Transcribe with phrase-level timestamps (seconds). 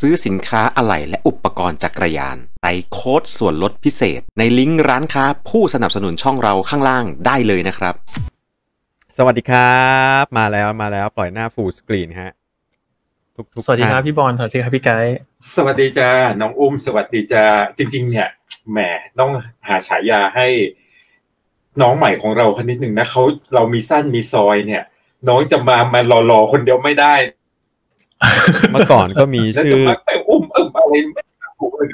[0.00, 7.94] ซื้อสินค้าอะไหล่และอุปกรณ์จักรยานใส่โค้ดส่วนลดพิเศษ ในลิงก์ร้านค้าผู้สนับสนุนช่องเราข้างล่างได้เลยนะครับ
[9.16, 9.82] สวัสดีครั
[10.22, 12.32] บ มาแล้วมาแล้วปล่อยหน้าฟูลสกรีนฮะ
[13.36, 15.16] ทุกทุกสวัสดีครับท่านพี่บอลสวัสดีครับพี่ไกด์
[15.54, 17.44] สวัสดีจ้าน้องอุ้ม สวัสดีจ้า
[17.78, 18.28] จริง ๆ เนี่ย
[18.70, 18.78] แหม
[19.18, 19.30] ต้อง
[19.68, 20.46] หาฉายาให้
[21.80, 23.22] น้องใหม่ของเราคนนิดหนึ่งนะเขา
[23.54, 24.82] เรามีสั้นมีซอยเนี่ย
[25.28, 27.14] น้องจะมามารอๆคนเดียวไม่ได้
[28.72, 31.22] เมื่อก่อนก็มีแล้วชื่จะอมาไปอุ้มเอิ่มอะไรไม่
[31.58, 31.88] ถูกเลย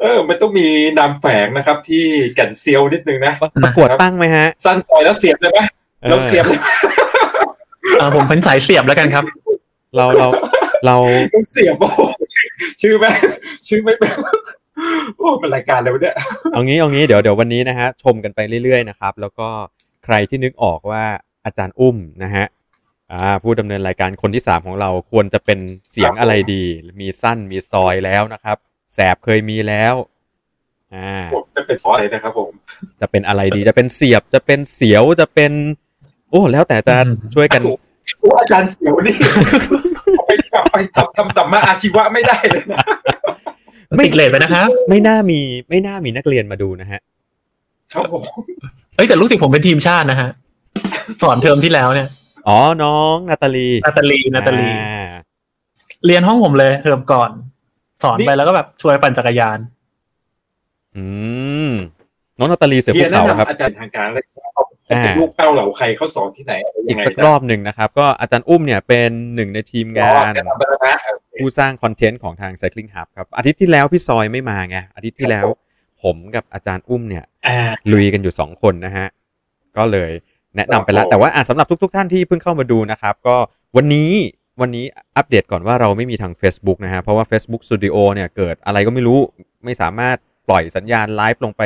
[0.00, 0.66] เออ มันต้องมี
[0.98, 3.32] นามแฝงนะครับ ที่แก่นเซียวนิดนึงนะ
[3.64, 5.60] ประกวดตั้งไหมฮะ สั้นซอยแล้วเสียบเลยไหม
[6.08, 6.60] แล้วเสียบเลย
[8.00, 9.24] อ่าผมเป็นสายเสียบแล้วกันครับ
[9.96, 10.28] เราเรา
[10.86, 10.96] เรา
[11.34, 12.00] ต้องเสียบโอ้โห
[12.34, 12.48] ชื่อ
[12.80, 13.06] ชื่อไหม
[13.66, 14.14] ชื่อไม่เป็น
[15.18, 16.14] โอ้เป็นรายการเลยวะเนี่ย
[16.52, 19.48] เอางี้เอางี้เดี๋ยวเดี๋ยววันนี้นะฮะชมกันไปเรื่อยๆนะครับ แล้วก็
[20.04, 21.04] ใครที่นึกออกว่า
[21.44, 22.44] อาจารย์อุ้มนะฮะ
[23.12, 25.58] อ่าผู้ดำเนินรายการคนที่สามของเราควรจะเป็น
[25.90, 26.64] เสียงอะไรดี
[27.00, 28.56] มีสั้นมีซอยแล้วนะครับ
[28.94, 29.94] แสบเคยมีแล้ว
[30.94, 32.52] อ่าผมจะเป็นซอยนะครับผม
[33.00, 35.52] จะเป็นอะไรดีจะเป็นเสียบจะเป็นเสียวจะเป็น
[36.30, 37.62] โอ้แล้วแต่จะอืมช่วยกัน
[38.20, 39.14] โอ้อาจารย์เสียวนี่
[40.16, 42.80] เอาไปกลับไปทำทำสัมมาอาชีวะไม่ได้เลยนะ
[43.96, 47.00] ไม่ติดเลทไปนะครับ ไม่น่ามีไม่น่ามีนักเรียนมาดูนะฮะ
[47.92, 48.22] ครับผม
[48.96, 50.28] เอ้ยแต่รู้สึกผมเป็นทีมชาตินะฮะ
[51.22, 52.08] สอนเทอมที่แล้วเนี่ย
[52.48, 55.08] อ๋อน้องนาตาลีนาตาลีนาตาลีอ่า
[56.06, 57.30] เรียนห้องผมเลยเทอมก่อน
[58.02, 59.58] สอนไปแล้วก็แบบช่วยปั่นจักรยาน
[60.96, 61.04] อื
[61.68, 61.70] ม
[62.38, 64.62] น้องนาตาลีเสือเฮีภูยแนะเขาครับนำอาจารย์ทางการเลยเขา
[65.02, 70.94] เป็นลูกเต้าเหล่าใครเขาสอนที่ไหนอะไรอียักงไงสักรอบหนึ่งนะครับ ก็อาจารย์อุ้มเนี่ยเป็นหนึ่งในทีมงานแนะนำไปแล้วนะ
[71.40, 75.44] ผู้สร้างคอนเทนต์ของทาง Cycling Hub ครับ อาทิตย์ที่แล้วพี่ซอยไม่มาไงอาทิตย์ที่แล้ว
[76.02, 77.58] ผมกับอาจารย์อุ้มเนี่ยอ่า
[77.92, 79.06] ลุยกันอยู่สองคนนะฮะ
[79.76, 80.10] ก็เลย
[80.56, 83.36] แนะนำไปแล้วครับผมแต่ว่าอะสำหรับทุก ๆ ท่านที่เพิ่งเข้ามาดูนะครับ ก็
[83.76, 84.10] วันนี้
[84.60, 84.84] วันนี้
[85.16, 89.18] อัปเดตก่อนว่าเราไม่มีทาง Facebook นะฮะ เพราะว่า Facebook Studio เนี่ยเกิดอะไรก็ไม่รู้
[89.64, 90.16] ไม่สามารถ
[90.48, 91.62] ปล่อยสัญญาณไลฟ์ลงไป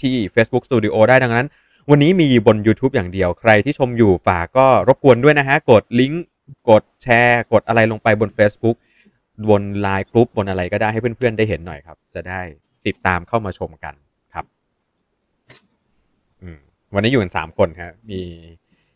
[0.00, 1.46] ที่ Facebook Studio ได้ดังนั้น
[1.90, 6.24] วันนี้มีบน YouTube อย่างเดียวใครที่ชมอยู่ฝากก็รบกวนด้วยนะฮะ กดลิงก์
[6.70, 8.76] กดแชร์ กดอะไรลงไปบน Facebook
[9.50, 12.40] บนไลน์กรุ๊ปบนอะไรก็ได้ให้เพื่อนๆได้เห็นหน่อยครับ จะได้
[12.86, 14.07] ติดตามเข้ามาชมกันครับอืม
[16.94, 18.20] วันนี้อยู่กันสามคนครับมี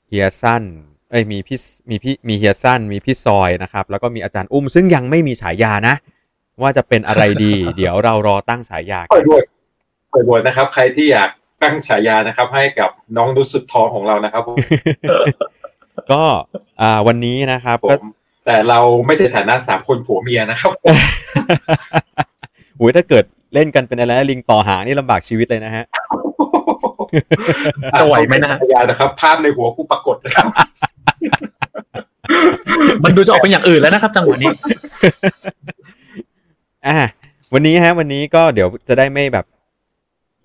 [0.08, 0.62] เฮียสั้น
[1.10, 1.58] เอ้ยมีพี่
[1.90, 5.94] มีพี่มีเฮียสั้นมีพี่ซอยนะครับ แล้วก็มีอาจารย์อุ้มซึ่งยังไม่มีฉายานะ
[6.62, 9.44] ว่าจะเป็นอะไรดี เดี๋ยวเรารอตั้งฉายาเปิกัดนโหวต
[10.10, 11.30] เปิดโหวตนะครับ ใครที่อยาก
[11.62, 14.56] ตั้งฉายานะครับ ให้กับน้องนุชสุดทองของเรานะครับผม
[16.12, 16.22] ก็
[16.82, 18.08] อ่าวันนี้นะครับผก็ม
[18.46, 20.70] แต่เราไม่ได้ฐานะสามคนผัวเมียนะครับ
[22.80, 23.24] อุ้ยถ้าเกิด
[23.54, 25.84] เล่นกันเป็นอะไรนะลิงต่อหางนี่ลำบากชีวิตเลยนะฮะ
[27.98, 30.46] จะไหวไหมนะฉายานะครับ ภาพในหัวกูปรากฏนะครับ
[33.04, 34.52] มันดูจะออกเป็นอย่างอื่นแล้วนะครับ จังหวะนี้
[36.86, 36.96] อ่า
[37.52, 39.46] วันนี้ฮะ วันนี้ก็เดี๋ยวจะได้ไม่แบบ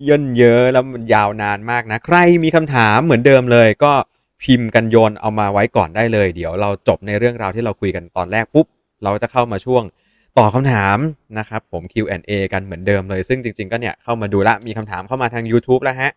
[0.04, 3.92] เย่นเยอะแล้วมันยาวนานมากนะ ใครมีคำถามเหมือนเดิมเลย ก็
[4.42, 8.66] พิมพ์กันโยนเอามาไว้ก่อนได้เลย เดี๋ยวเราจบในเรื่องราวที่เราคุยกันตอนแรกปุ๊บ
[9.04, 9.82] เราจะเข้ามาช่วง
[10.38, 10.98] ตอบคำถาม
[11.38, 16.12] นะครับผม Q&A กันเหมือนเดิมเลย ซึ่งจริง ๆ ก็เนี่ยเข้ามาดูละ มีคำถามเข้ามาทาง YouTube แล้วฮะ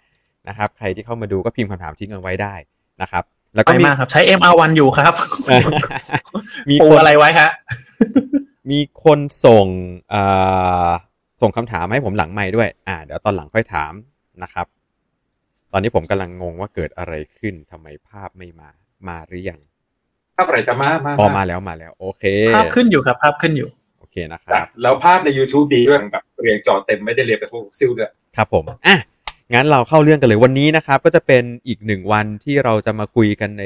[0.48, 2.54] นะครับ ใครที่เข้ามาดูก็พิมพ์คำถามทิ้งกันไว้ได้
[3.02, 3.24] นะครับ
[3.56, 5.14] แล้วก็ไม่มีมากครับ ใช้ MR1 อยู่ครับ
[6.70, 7.50] มีปูคนอะไรไว้ฮะ
[8.72, 9.66] มีคนส่ง
[10.14, 10.90] อ่า
[11.42, 13.94] ส่งคำถามให้ผมหลังไม้ด้วย อ่า เดี๋ยวตอนหลังค่อยถาม
[14.44, 14.66] นะครับ
[15.72, 18.70] ตอนนี้ผมกำลังงงว่าเกิดอะไรขึ้นทำไมภาพไม่มา
[19.08, 19.60] มาหรือยัง
[20.36, 22.24] ภาพอะไรจะมามาพอมาแล้วมาแล้ว โอเค
[22.56, 23.70] ภาพขึ้นอยู่ครับ ภาพขึ้นอยู่
[24.00, 28.98] โอเคนะครับ แล้วภาพใน YouTube ดีด้วยแบบเรียงจอเต็มไม่ได้เรียงแบบพวกซิลด้วยครับผมอะ
[29.54, 33.64] งั้นเราเข้าเรื่องกันเลยวันนี้นะครับ ก็จะเป็นอีกหนึ่งวันที่เราจะมาคุยกันใน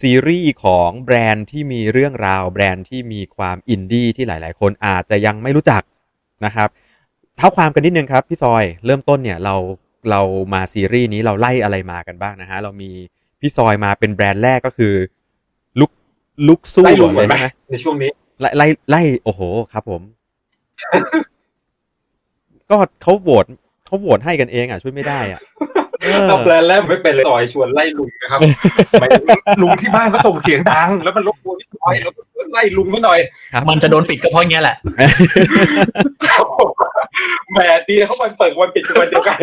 [0.00, 5.82] ซีรีส์ของแบรนด์ที่มีเรื่องราว แบรนด์ที่มีความอินดี้ที่หลาย ๆ คนอาจจะยังไม่รู้จัก
[6.44, 6.68] นะครับ
[7.36, 9.56] เท้าความกันนิดนึงครับพี่ซอยเริ่มต้นเนี่ยเรา
[10.10, 10.20] เรา
[10.52, 12.90] มาซีรีส์นี้เราไล่อะไรมากันบ้างนะฮะเรามี
[13.40, 14.94] พี่ซอยมาเป็นแบรนด์แรกก็คือ
[15.80, 15.90] ลุก
[16.48, 19.40] ลุกสู้ไล่ลุงเลก่อยนไหมใช่ไหมในช่วงนี้ไล่ไล่ไล่โอ้โห
[19.72, 20.02] ครับผม
[22.70, 23.46] ก็เขาโหวต
[23.86, 25.40] เขาโหวตให้กันเองอะช่วยไม่ได้อะ
[26.02, 28.40] เออเอาแปลนแรกไม่เป็นเลยซอยชวนไล่ลุงนะครับ
[29.00, 29.26] หมายถึง
[29.62, 32.22] ลุงที่บ้านเขาส่งเสียงดัง แล้วมันรบกวนพี่ซอยแล้วก็
[32.52, 33.20] ไล่ลุงเขาหน่อย
[33.52, 34.76] ครับมันจะโดนปิดก็เพราะอย่างเงี้ยแหละ
[37.52, 39.38] แหมดีเขามันเปิดวันปิดวันเดียวกัน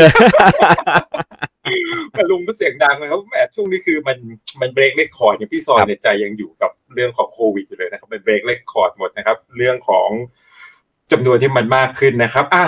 [2.11, 4.17] แต่ลุงก็เสียงดังนะครับแหมช่วงนี้คือมัน
[4.61, 10.09] มันเบรกเลคคอร์ดอย่างพี่ซอยในยใจยังอยู่กับเรื่องของโควิดอยู่เลยนะครับเป็นเบรกเลคคอร์ดหมดนะครับ เรื่องของ
[11.11, 12.65] จำนวนที่มันมากขึ้นนะครับอะ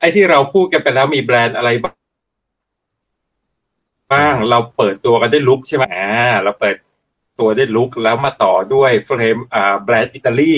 [0.00, 1.94] ไอ้ที่เราพูดกันไปแล้วมีแบรนด์อะไรบ้าง
[4.12, 6.76] บ้างเราเปิดตัวกันด้วยลุกใช่ไหมอ่าเราเปิด
[7.38, 10.54] ตัวด้วยลุกแล้วมาต่อด้วยเฟรมอ่าแบรนด์อิตาลี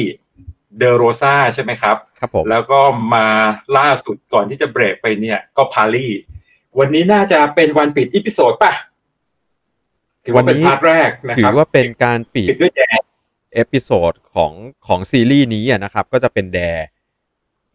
[0.79, 2.81] เดอโรซาใช่ไหมครับครับผมแล้วก็
[3.15, 3.27] มา
[3.77, 6.07] ล่าสุดก่อนที่จะเบรกไปเนี่ย ก็พารี
[6.79, 8.73] วันนี้น่าจะเป็นวันปิดอีพิโซดป่ะ
[10.25, 13.01] ถือว่าเป็นพาร์ทแรกนะถืครัอบว่าเป็นการปิปิดดด้วยแดง
[13.55, 14.53] เอพิโซดของ
[14.87, 16.59] ของซีรีส์นี้อะนะครับ ก็จะเป็นแด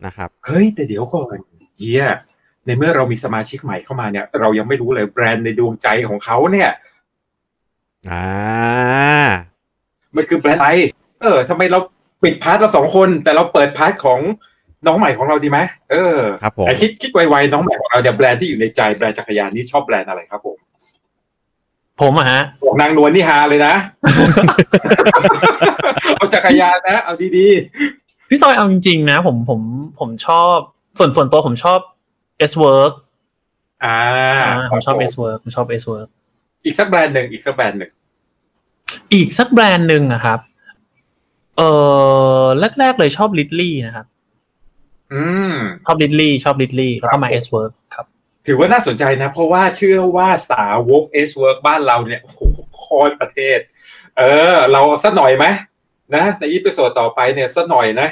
[0.05, 1.37] นะครับ เฮ้ยแต่เดี๋ยวก่อน
[1.77, 2.05] เฮีย
[2.65, 6.71] ในเมื่อเรามีสมาชิกใหม่เข้ามาเนี่ย เรายังไม่รู้เลยแบรนด์ในดวงใจของเขาเนี่ย
[8.09, 8.25] อ่า
[10.15, 10.71] มันคือแบรนด์อะไร
[11.21, 11.79] เออทำไมเรา
[12.23, 14.19] ปิด part เราสองคน แต่เราเปิด part ของ
[14.85, 15.59] น้องใหม่ของเราดีไหม
[15.91, 20.57] เออครับผมแต่คิดคิดไวๆน้องใหม่ของเราเนี่ยแบรนด์ที่อยู่ในใจแบรนด์จักรยานนี่ชอบแบรนด์อะไรครับผม
[22.01, 23.73] ผมอะฮะบอกนางนวลนี่ฮาเลยนะ
[26.15, 27.47] เอาจักรยานนะ เอาดี
[28.29, 29.61] พี่ซอยเอาจริงๆนะ ผมผม
[29.99, 30.57] ผมชอบ
[30.99, 31.79] ส่วนส่วนตัวผมชอบ
[32.51, 32.93] S-Works
[33.39, 33.97] ๆอ่า
[34.45, 36.07] อ่าผมชอบ S Work ผมชอบ S Work
[36.65, 37.91] อีกสักแบรนด์หนึ่งอีกสักแบรนด์หนึ่ง
[39.13, 40.39] อีกสักแบรนด์หนึ่งอะครับ
[41.57, 41.61] เอ
[42.43, 42.45] อ
[42.79, 44.05] แรกๆเลยชอบลิ d ลี่นะครับ
[45.13, 45.23] อื
[45.53, 45.55] ม
[45.85, 48.05] ชอบลิ d ลี่ชอบลิ d ลี่แล้วก็มา S Work ครับ
[48.47, 52.39] ถือว่าน่าสนใจนะ เพราะว่าเชื่อว่าสาวก S Work บ้านเราเนี่ยโอ้โห
[52.81, 53.59] ค่อนประเทศ
[54.17, 54.21] เอ
[54.53, 55.45] อ เราสักหน่อยไหม
[56.15, 58.07] นะใน episode ต่อไปเนี่ยสักหน่อยนะ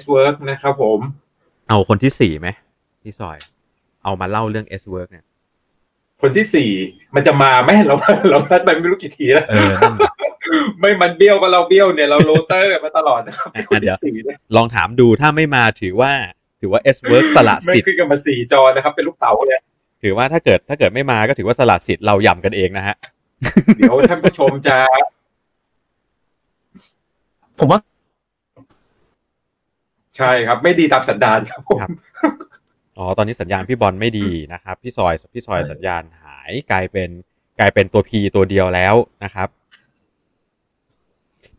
[0.00, 1.00] S Work นะครับผม
[1.68, 2.48] เอาคนที่สี่ไหม
[3.02, 3.38] พี่ซอย
[4.04, 5.24] เอามาเล่าเรื่อง S work เนี่ย
[6.22, 6.70] คนที่สี่
[7.14, 7.94] มันจะมาไหมเรา
[8.30, 10.06] เรานัดไปไม่รู้กี่ทีแล้วเออนั่นดิ
[10.80, 16.12] ไม่มันเบี้ยวก็เราเบี้ยวเนี่ยเราโรเตอร์กันมาตลอดนะครับอะคนเดี๋ที่ยวสี่เนี่ยลองถามดูถ้าไม่มาถือว่า
[16.60, 19.60] ถือว่า S work สละไม่สิทธิ์ขึ้นกันมาสี่จอนะครับ เป็นลูกเต๋าเลย
[20.02, 22.96] ถือว่าถ้าเกิดถ้าเกิดไม่มาก็ถือว่าสละสิทธิ์เราย่ำกันเองนะฮะ
[23.76, 24.76] เดี๋ยวท่านผู้ชมจะ
[27.58, 27.80] ผมว่า
[30.18, 31.90] ใช่ครับ ไม่ดีตามสันดานครับผมครับ
[32.98, 37.08] อ๋อตอนนี้สัญญาณพี่บอลไม่ดีนะครับ พี่ซอยพี่ซอยสัญญาณหายกลายเป็น
[37.60, 38.94] กลายเป็นตัว P ตัวเดียวแล้ว
[39.24, 39.48] นะครับ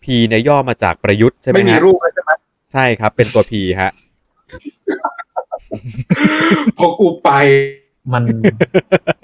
[0.04, 2.32] P เนี่ยย่อมาจากประยุทธ์ใช่ไหมไม่มีฮะรูปแล้วใช่ไหม
[2.74, 3.92] ใช่ครับ เป็นตัว P ฮะ
[6.78, 7.30] พอกูไป
[8.14, 8.24] มัน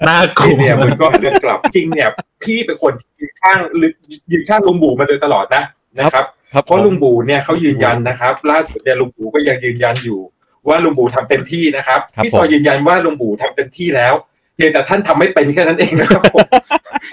[0.08, 2.10] น่ากลัวเนี่ยมันก็เดินกลับจริงเนี่ย
[2.42, 3.90] พี่เป็นคนที่ยืนข้างหรือ
[4.32, 5.62] ยืนข้างลุงบูมาโดยตลอดนะ
[5.98, 6.24] นะครับ
[6.56, 10.20] ครับเพราะผมลุงบูเนี่ยเขายืนยันนะครับ ล่าสุดเนี่ยลุงบูก็ยังยืนยันอยู่
[10.68, 14.14] ว่าลุงบูทำเต็มที่นะครับครับพี่ซอยผมยืนยันว่าลุงบูทำเต็มที่แล้ว
[14.54, 16.46] เพียงแต่ท่านทำไม่เป็นแค่นั้นเองนะครับผม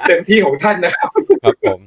[0.08, 1.10] เต็มที่ของท่านนะครับ
[1.44, 1.80] ครับผม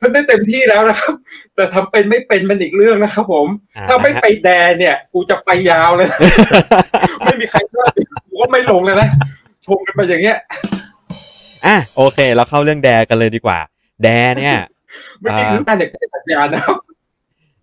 [0.00, 1.14] ท่านได้เต็มที่แล้วนะครับ
[1.54, 3.46] แต่ทำเป็นไม่เป็นมันอีกเรื่องนะครับ ผม
[3.76, 6.08] อ่ถ้าไม่ไปแดนเนี่ย กูจะไปยาวเลย
[7.24, 7.88] ไม่มีใครว่า
[8.26, 9.08] กูก็ไม่ลงเลยนะ
[9.66, 10.38] ชมกันไปอย่างเงี้ย
[11.66, 13.58] อะโอเค เราเข้าเรื่องแดกันเลยดีกว่า
[14.02, 14.08] แด
[14.38, 14.56] เนี่ย
[15.20, 16.76] เมื่อกี้คือการเด็กสัญญาณนะครับ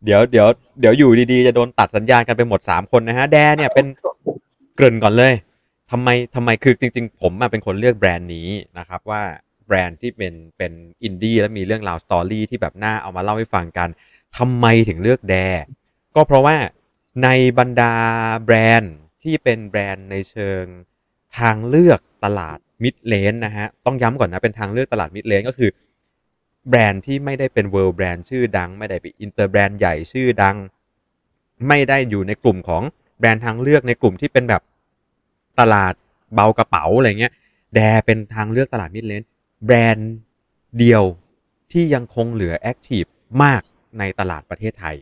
[0.05, 0.47] เดี๋ยวเดี๋ยว
[0.79, 3.85] เดี๋ยวอยู่ดีๆ จะโดนตัดสัญญาณกันไปหมดสามคนนะฮะ Dare เนี่ยเป็น
[4.75, 5.33] เกริ่นก่อนเลย
[5.91, 9.21] ทำไมทำไมคือจริง ๆ ผมอะเป็นคนเลือกแบรนด์นี้นะครับว่า
[9.67, 10.71] แบรนด์ที่เป็นเป็น
[11.03, 13.89] อินดี้และมีเรื่องราว story ที่แบบน่าเอามาเล่าให้ฟังกัน
[14.37, 15.35] ทำไมถึงเลือก Dare
[16.15, 16.57] ก็เพราะว่า
[17.23, 17.29] ใน
[17.59, 17.93] บรรดา
[18.45, 20.63] แบรนด์ที่เป็นแบรนด์ในเชิง
[21.37, 25.69] ทางเลือกตลาด mid range นะฮะ ต้องย้ำก่อนนะ เป็นทางเลือกตลาด mid range ก็คือ
[26.69, 30.57] แบรนด์ที่ไม่ได้เป็นเวิ r ์แบรนด์ชื่อดัง ไม่ได้เป็น inter brand ใหญ่ชื่อดัง
[31.67, 32.83] ไม่ได้อยู่ในกลุ่มของ
[33.19, 34.61] แบรนด์ทางเลือกในกลุ่มที่เป็นแบบ
[35.59, 35.93] ตลาด
[36.33, 37.33] เบากระเป๋าอะไรเงี้ย
[37.75, 39.23] Dare เป็นทางเลือกตลาด mid range
[39.65, 40.11] แบรนด์
[40.79, 41.03] เดียว
[41.71, 43.03] ที่ยังคงเหลือ active
[43.43, 43.61] มาก
[43.99, 44.95] ในตลาดประเทศไทย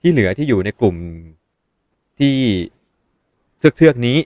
[0.00, 0.96] ที่เหลือที่อยู่ในกลุ่ม
[2.18, 2.34] ที่
[3.58, 4.18] เทือกๆนี้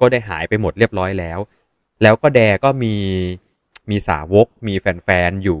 [0.00, 1.38] ก็ได้หายไปหมดเรียบร้อยแล้ว
[2.02, 2.94] แล้วก็ Dare ก็มี
[3.90, 5.60] มีสาวกมีแฟนๆอยู่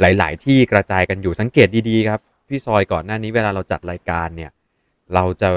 [0.00, 4.50] หลาย ๆ ที่กระจายกันอยู่สังเกตดี ๆ ครับ พี่ซอยก่อนหน้านี้เวลาเราจัดรายการเนี่ย
[5.14, 5.50] เราจะ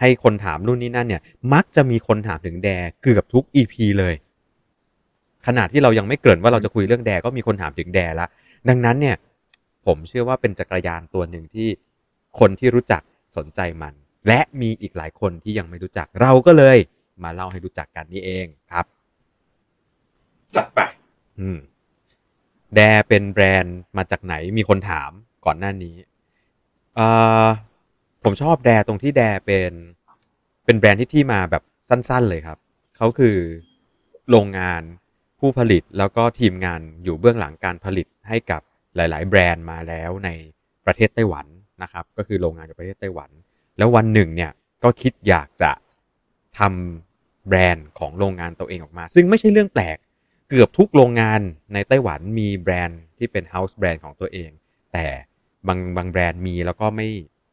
[0.00, 1.22] ให้คนถามนู่นนี่นั่นเนี่ย
[1.54, 2.68] มักจะมีคนถามถึง Dare
[3.02, 4.14] เกือบทุก EP เลย
[5.46, 8.26] ขนาดที่เรายังไม่เกริ่นว่าเราจะคุยเรื่องแดก็มีคนถามถึงแดละ
[8.68, 9.16] ดังนั้นเนี่ย
[9.86, 11.68] ผมเชื่อว่าเป็นจักรยานตัวหนึ่งที่
[12.38, 13.02] คนที่รู้จัก
[13.36, 13.94] สนใจมัน
[14.28, 16.78] และมีอีกหลายคนที่ยังไม่รู้จักเราก็เลย
[17.22, 18.84] มาเล่าให้รู้จักกันนี่เองครับ
[20.56, 20.80] จัดไป
[21.40, 21.58] อืม
[22.76, 25.10] แดเป็นแบรนด์มาจากไหนมีคนถาม
[25.44, 25.96] ก่อนหน้านี้
[28.24, 29.72] ผมชอบแดตรงที่แดเป็น
[30.64, 32.58] เป็นแบรนด์ที่ที่มาแบบสั้น ๆ เลยครับ
[32.96, 33.36] เขาคือ
[34.30, 34.82] โรงงาน
[35.38, 38.62] ผู้ผลิตแล้วก็ทีมงานอยู่เบื้องหลังการผลิตให้กับ
[38.96, 40.30] หลาย ๆ แบรนด์มาแล้วใน
[40.86, 41.46] ประเทศไต้หวัน
[41.82, 43.30] นะครับ ก็คือโรงงานจากประเทศไต้หวัน
[43.78, 44.52] แล้ววันหนึ่งเนี่ย
[44.84, 45.70] ก็คิดอยากจะ
[46.58, 49.98] ทำแบรนด์ของโรงงานตัวเองออกมา ซึ่งไม่ใช่เรื่องแปลก
[50.54, 51.40] เกือบทุกโรงงาน
[51.74, 54.50] ในไต้หวันมีแบรนด์ที่เป็น house แบรนด์ของตัวเอง
[54.92, 55.06] แต่
[55.66, 57.08] บางบางแบรนด์มีแล้วก็ไม่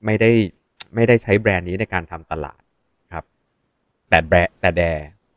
[0.06, 0.32] ไม่ได้
[0.96, 2.62] ไม่ได้ใช้แบรนด์นี้ในการทำตลาด
[3.14, 3.26] ครับ
[4.10, 4.82] แต่แบรนด์แต่แด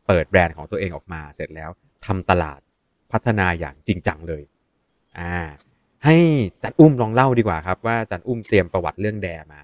[0.06, 1.70] เปิดแบรนด์ของตัวเองออกมาเสร็จแล้ว
[2.06, 2.60] ทำตลาด
[3.12, 4.42] พัฒนาอย่างจริงจังเลย
[5.18, 5.34] อ่า
[6.04, 6.16] ให้
[6.62, 9.60] จันอุ้มลองเล่าดีกว่าครับ ว่าจันอุ้มเตรียมประวัติเรื่องแดมา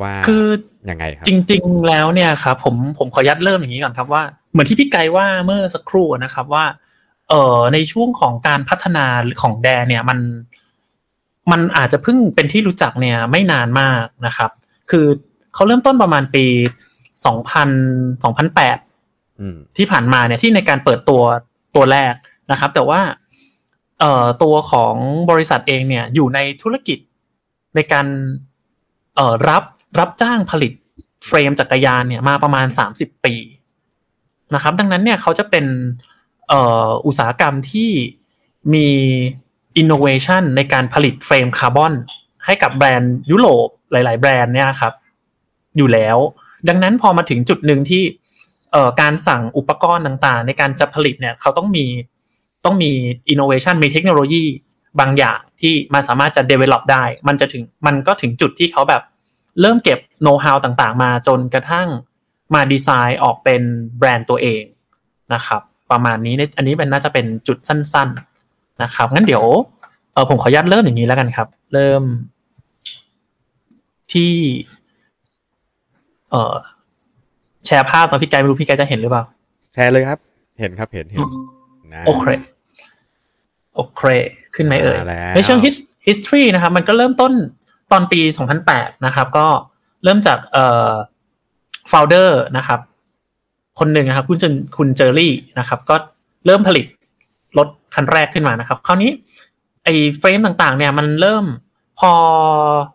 [0.00, 0.46] ว่าคือ
[0.90, 4.22] ยังไงครับ จริง ๆ แล้วเนี่ยครับผมผมขอยัดเริ่มอย่างนี้ก่อนครับว่า
[4.52, 6.64] เหมือนที่พี่ไกว่าเมื่อสักครู่นะครับว่า
[7.28, 9.06] เอ่อในช่วงของการพัฒนา
[9.42, 10.18] ของแดนเนี่ยมัน
[11.50, 14.50] มันอาจจะเพิ่งเป็นที่รู้จักเนี่ยไม่นานมากนะครับ
[14.90, 15.06] คือ
[15.54, 16.46] เขาเริ่มต้นประมาณปี
[17.26, 17.70] สองพัน
[18.22, 18.78] สองพันแปด
[19.40, 21.22] อืมที่ผ่านมาเนี่ยที่ในการเปิดตัว
[21.76, 22.14] ตัวแรก
[22.50, 23.00] นะครับ แต่ว่า
[24.00, 24.94] เอ่อตัวของ
[25.30, 26.98] บริษัทเองเนี่ยอยู่ในธุรกิจ
[27.74, 28.06] ในการ
[29.16, 29.62] เอ่อรับ
[29.98, 30.72] รับจ้างผลิต
[31.26, 32.66] เฟรมจักรยานเนี่ยมาประมาณ
[32.96, 33.34] 30ปี
[34.54, 37.90] นะครับ ดังนั้นเนี่ยเขาจะเป็นอุตสาหกรรมที่
[38.74, 38.88] มี
[39.76, 41.94] innovation ในการผลิต frame carbon
[42.44, 44.94] ให้กับแบรนด์ยุโรปหลาย ๆ แบรนด์เนี่ยครับ
[45.76, 46.18] อยู่แล้ว
[46.68, 48.02] ดังนั้นพอมาถึงจุดหนึ่งที่
[49.00, 51.84] การสั่งอุปกรณ์ต่าง ๆ ในการจะผลิตเนี่ยเขาต้องมี
[52.64, 52.90] ต้องมี
[53.28, 54.44] อินโนเวชันมีเทคโนโลยี
[55.00, 59.02] บางอย่างที่มันสามารถจะ develop ได้ มันจะถึงมันก็ถึงจุดที่เขาแบบ
[59.60, 61.88] เริ่มเก็บโน้ตฮาวต่างๆ มาจนกระทั่ง
[62.54, 63.62] มาดีไซน์ออกเป็น
[63.98, 64.62] แบรนด์ตัวเอง
[65.34, 68.08] นะครับ ประมาณนี้เนี่ยอันนี้เป็นน่าจะเป็นจุดสั้น
[68.46, 69.44] ๆนะครับงั้นเดี๋ยว
[70.12, 72.02] เออผมขออนุญาตเริ่มอย่างนี้แล้วกันครับ เริ่ม
[74.12, 74.32] ที่
[76.30, 76.54] เอ่อ
[77.66, 79.24] แชร์ภาพตอนพี่ไกด์ไม่รู้พี่ไกด์จะเห็นหรือเปล่า
[79.74, 80.18] แชร์เลยครับ
[80.60, 81.28] เห็นครับเห็นเห็น
[81.94, 82.24] นะโอเค
[83.74, 84.00] โอเค
[84.54, 87.32] ขึ้นไหมเอ่ยมาแล้วในเชิง his- history นะครับ มันก็เริ่มต้น
[87.92, 88.20] ตอนปี
[88.62, 89.46] 2008 นะครับ ก็
[90.04, 90.92] เริ่มจากเอ่อ
[91.90, 92.80] founder นะครับ
[93.78, 95.94] คนหนึ่งนะครับ คุณเจนคุณเจอรี่นะครับ ก็
[96.46, 96.86] เริ่มผลิต
[97.58, 99.10] รถคันแรกขึ้นมานะครับ คราวนี้
[99.84, 101.44] ไอ้ frame ต่างๆ เนี่ยมันเริ่ม
[102.00, 102.12] พอ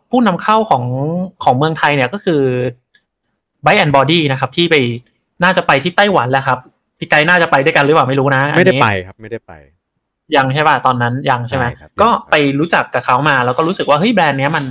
[0.10, 0.84] ผู้นำเข้าของ
[1.44, 2.42] ของเมืองไทยเนี่ยก็คือ
[3.66, 4.76] b i แอนบอดี้นะครับ ที่ไป
[5.44, 6.60] น่าจะไปที่ไต้หวันแล้วครับ
[7.00, 9.54] พี่ไกด์น่าจะไปด้วยกันหรือเปล่าไม่รู้นะอันนี้ไม่ได้ไปครับ ไม่ได้ไป
[10.36, 14.66] ยังใช่ป่ะตอนนั้นยังใช่ไหมใช่ครับก็ยังครับไปรู้จักกับเขามา แล้วก็รู้สึกว่าเฮ้ยแบรนด์เนี้ยมัน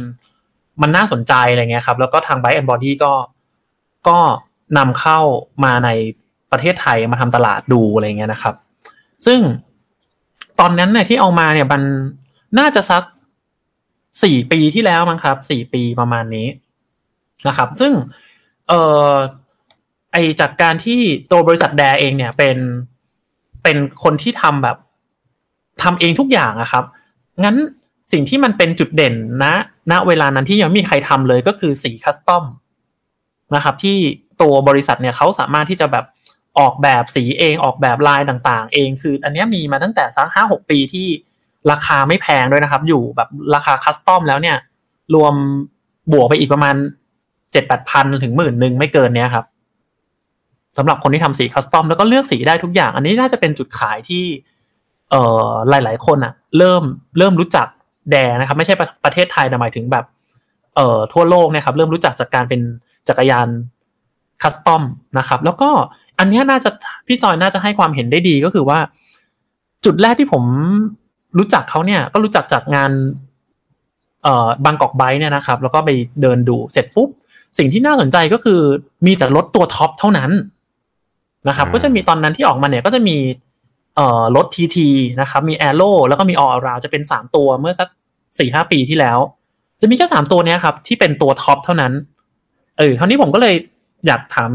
[0.83, 3.13] มันน่าสนใจอะไรเงี้ยครับ แล้วก็ทาง b i แอนบอดี้ก็
[4.09, 4.17] ก็
[4.77, 5.19] นำเข้า
[5.65, 5.89] มาใน
[6.53, 8.55] ประเทศไทยมาทำตลาดดูอะไรเงี้ยนะครับ
[9.27, 9.41] ซึ่ง
[10.61, 11.83] ตอนนั้นเนี่ยที่เอามาเนี่ยมัน
[12.59, 13.03] น่าจะสัก
[14.23, 16.47] สี่ปีที่แล้วมั้งครับสี่ปีประมาณนี้
[17.49, 17.93] นะครับ ซึ่ง
[18.69, 19.13] เอ่อ
[20.13, 21.01] ไอจากการที่
[21.31, 22.57] ตัวบริษัท Dare เองเนี่ยเป็น
[23.63, 24.77] เป็นคนที่ทำแบบ
[25.83, 26.85] ทำเองทุกอย่างอะครับ
[27.45, 27.57] งั้น
[28.13, 29.53] สิ่งที่มันเป็นจุดเด่นนะ
[29.93, 32.45] ณเวลานั้นที่ยังไม่มีใครทำเลยก็คือสี custom
[33.55, 33.99] นะครับ ที่
[34.43, 36.05] ตัวบริษัทเนี่ยเขาสามารถที่จะแบบ
[36.59, 41.09] ออกแบบสีเองออกแบบลายต่างๆ เองคือ อันนี้มีมาตั้งแต่สักห้าหกปีที่
[41.71, 44.57] ราคาไม่แพงด้วยนะครับ อยู่แบบราคา custom แล้วเนี่ย
[45.15, 45.35] รวม
[46.13, 46.75] บวกไปอีกประมาณ
[47.53, 49.45] เจ็ดแปดพันถึงหมื่นหนึ่งไม่เกินเนี้ยครับ
[50.79, 54.25] สำหรับคนที่ทำสีคัสตอมแล้วก็เลือกสีได้ทุกอย่าง อันนี้น่าจะเป็นจุดขายที่
[55.11, 56.83] เอ่อหลาย ๆ คนอะเริ่ม
[57.19, 57.67] เริ่มรู้จัก
[58.11, 60.05] แดนะครับ ไม่ใช่ประประเทศไทยแต่หมายถึงแบบ
[60.77, 62.61] เอ่อทั่วโลกเนะครับ เริ่มรู้จักจากการเป็น
[63.09, 63.49] จักรยาน
[64.43, 64.83] คัสตอม
[65.19, 65.69] นะครับแล้วก็
[66.19, 66.71] อันเนี้ยน่าจะ
[67.07, 68.79] พี่ซอยน่าจะให้ความเห็นได้ดีก็คือว่า
[69.85, 70.45] จุดแรกที่ผม
[71.39, 72.91] รู้จักเขาเนี่ย ก็รู้จักจากงาน
[74.23, 75.91] เอ่อ Bangkok Bike เนี่ยนะครับ แล้วก็ไป
[76.23, 77.09] เดินดูเสร็จปุ๊บ
[77.59, 78.61] สิ่งที่น่าสนใจก็คือ
[79.07, 80.31] มีแต่รถตัว top เท่านั้น
[81.49, 83.17] นะครับอ่าก็จะมีตอนนั้นที่ออกมาเนี่ยก็จะมี
[83.97, 84.89] เอ่อรถ TT
[85.21, 87.89] นะครับ มีแอโร่แล้วก็มีออราวจะเป็นสามตัวเมื่อสัก
[88.39, 89.19] สี่ห้าปีที่แล้ว
[89.81, 91.93] จะมีแค่สามตัวเนี้ยครับ ที่เป็นตัว top เท่านั้น
[92.79, 93.55] เออคราวนี้ผมก็เลย
[94.07, 94.53] อยากถาม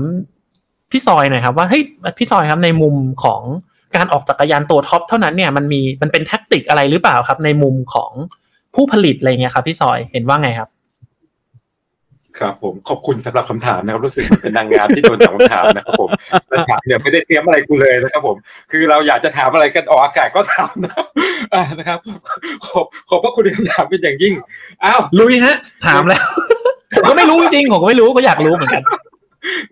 [0.91, 1.83] พี่ซอยหน่อยครับว่าเฮ้ย
[2.17, 3.41] พี่ซอยครับในมุมของ
[3.95, 8.11] การออกจักรยานตัว top เท่านั้นเนี่ยมันมีมันเป็น tactic อะไรหรือเปล่าครับ ในมุมของ
[8.75, 10.69] ผู้ผลิตอะไรเงี้ยครับ พี่ซอยเห็นว่าไงครับ
[12.39, 16.09] ครับ ผมขอบคุณสำหรับคำถามนะครับ รู้สึกเหมือนเป็นนางงามที่โดนถามคำถามนะครับผม
[16.49, 18.37] แล้วถามเนี่ยไม่ได้เตรียมอะไรกูเลยนะครับผม
[18.71, 21.05] คือเราอยากจะถามอะไรกันออกอากาศก็ถามนะครับ
[21.53, 21.99] อ่านะครับ
[22.65, 24.33] ขอบขอบพระคุณในคำถามเป็นอย่างยิ่ง
[24.83, 25.55] อ้าวลุยฮะ
[25.87, 26.23] ถามแล้ว
[26.95, 28.83] ผมก็ไม่รู้จริงๆผมก็ไม่รู้ก็อยากรู้เหมือนกัน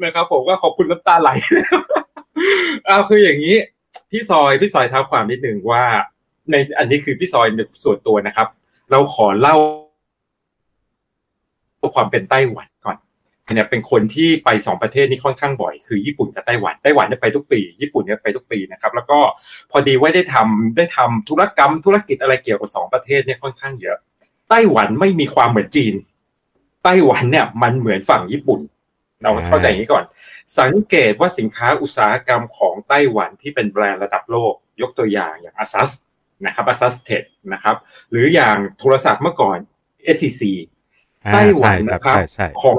[0.04, 1.30] นะครับผมก็ขอบคุณน้ำตาไหล
[2.86, 3.56] เอาคืออย่างนี้
[4.12, 5.84] พี่ซอยพี่ซอยท้าความนิดนึงว่า
[6.52, 8.48] ในอันนี้คือพี่ซอยในส่วนตัวนะครับ
[8.92, 9.56] เราขอเล่า
[11.96, 12.98] ความเป็นไต้หวันก่อน
[13.54, 19.20] เนี่ยเป็นคนที่ไปสองประเทศนี้ค่อนข้างบ่อย คือญี่ปุ่นกับไต้หวันไต้หวันเนี่ยไปทุกปี ญี่ปุ่นเนี่ยไปทุกปีนะครับ แล้วก็
[19.72, 23.98] พอดีว่าได้ทำได้ทำธุรกรรมธุรกิจอะไรเกี่ยวกับสองประเทศเนี่ยค่อนข้างเยอะ
[24.50, 25.94] ไต้หวันไม่มีความเหมือนจีน
[26.84, 28.60] ไต้หวันเนี่ยมันเหมือนฝั่งญี่ปุ่น
[29.24, 30.04] เราเข้าใจอย่างนี้ก่อน
[30.60, 35.92] สังเกตว่าสินค้าอุตสาหกรรมของไต้หวันที่เป็นแบรนด์ระดับโลก ยกตัวอย่างอย่าง ASUS
[36.46, 37.76] นะครับ ASUSTek นะครับ
[38.12, 39.58] หรืออย่างโทรศัพท์เมื่อก่อน
[40.16, 40.42] HTC
[41.26, 42.78] อ่าไต้หวันใช่ครับนะครับใช่ใช่ของ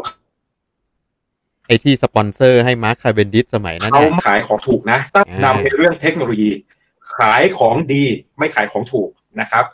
[1.66, 6.50] ไอที่สปอนเซอร์ให้มาร์คคาเบนดิสสมัยนั้นเขาเนี่ยขายของถูกนะตั้งอ่านนำในเรื่องเทคโนโลยี
[7.16, 8.04] ขายของดี
[8.38, 9.10] ไม่ขายของถูก
[9.40, 9.64] นะครับ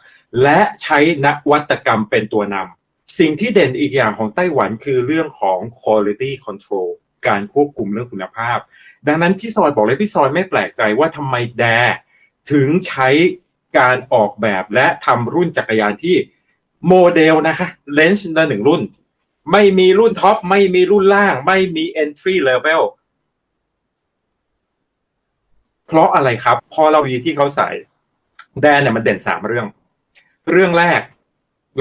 [0.42, 2.79] และใช้นวัตกรรมเป็นตัวนำ
[3.18, 6.88] สิ่งที่เด่นอีกอย่างของไต้หวันคือเรื่องของ quality control
[7.26, 8.58] การควบคุมเรื่องคุณภาพ
[9.06, 11.64] ดังนั้นพี่ซอยบอกเลยพี่ซอยไม่แปลกใจว่าทำไม Dare
[12.52, 13.08] ถึงใช้
[13.78, 16.16] การออกแบบและทำรุ่นจักรยานที่
[16.88, 18.82] โมเดลนะคะ range ละหนึ่งรุ่น
[19.52, 22.82] ไม่มีรุ่น top ไม่มีรุ่นล่าง ไม่มี entry level
[25.86, 27.70] เพราะอะไรครับ พอเราดีที่เขาใส่
[28.62, 29.66] แดนเนี่ยมันเด่นสามเรื่อง
[30.50, 31.00] เรื่องแรก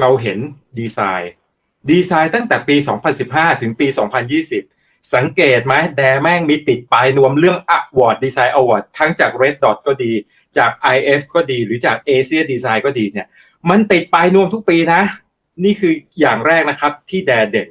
[0.00, 0.38] เราเห็น
[0.78, 1.32] ดีไซน์
[1.90, 2.76] ดีไซน์ตั้งแต่ปี
[3.18, 3.86] 2015 ถึงปี
[4.50, 10.12] 2020 สังเกตไหมแดแม่งมีติดปลายนวมเรื่อง Award Design Award ทั้งจาก Red Dot ก็ดี
[10.58, 13.26] จาก IF ก็ดีหรือจาก Asia Design ก็ดีเนี่ย
[13.70, 15.02] มันติดปลายนวมทุกปีนะ
[15.64, 17.68] นี่คืออย่างแรกนะครับที่แดเด่น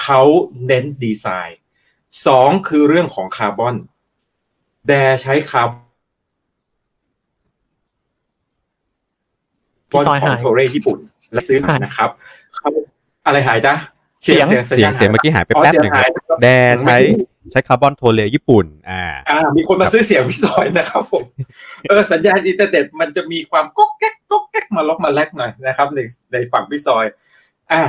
[0.00, 0.22] เขา
[0.66, 1.58] เน้นดีไซน์
[2.26, 3.76] สองคือเรื่องของคาร์บอน
[4.86, 5.70] แดใช้คาร์
[9.90, 10.98] บพี่อนซอยขอหางยโทเรญี่ปุ่น
[11.32, 12.10] และซื้อมานะครับ
[12.56, 12.68] เขา
[13.26, 13.74] อะไรหายจ๊ะ
[14.24, 16.46] เสียงเสียงเสียงเมื่อกี้หายไปอ๋อแป๊บเสียหงนึ่งคหารัยบแด
[16.82, 16.96] ใช้
[17.50, 21.24] ใช้คาร์บอนโทเลญี่ปุ่น อ่า อ่า มีคนมาซื้อเสียงพี่ซอยนะครับผม
[21.88, 26.00] เออ สัญญาณอินเทอร์เน็ตมันจะมีความก๊อกแก๊กก๊อกแก๊กมาล็อกมาแลกหน่อยนะครับใน
[26.32, 27.04] ในฝั่งพี่ซอย
[27.72, 27.82] อะ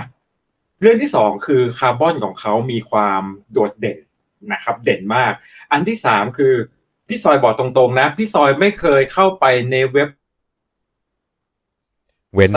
[0.82, 3.98] เรื่องที่สองคือคาร์บอนของเขามีความโดดเด่น
[4.54, 5.34] นะครับ เด่นมาก
[5.72, 6.54] อันที่สามคือ
[7.08, 10.10] พี่ซอยบอกตรงๆนะ พี่ซอยไม่เคยเข้าไปในเว็บ
[12.36, 12.52] เว้น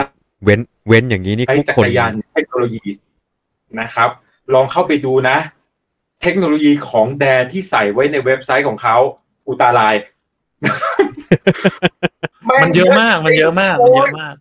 [0.44, 2.84] เว้นเว้นอย่างนี้นี่ใช้ทุกจักคนรยานเทคโนโลยี
[3.80, 4.10] นะครับ
[4.54, 5.36] ลองเข้าไปดูนะ
[6.22, 8.96] เทคโนโลยีของแดที่ใส่ไว้ในเว็บไซต์ของเขา
[9.48, 9.94] อุตาลาย
[12.62, 14.34] มันเยอะมากมันเยอะมากมันเยอะมาก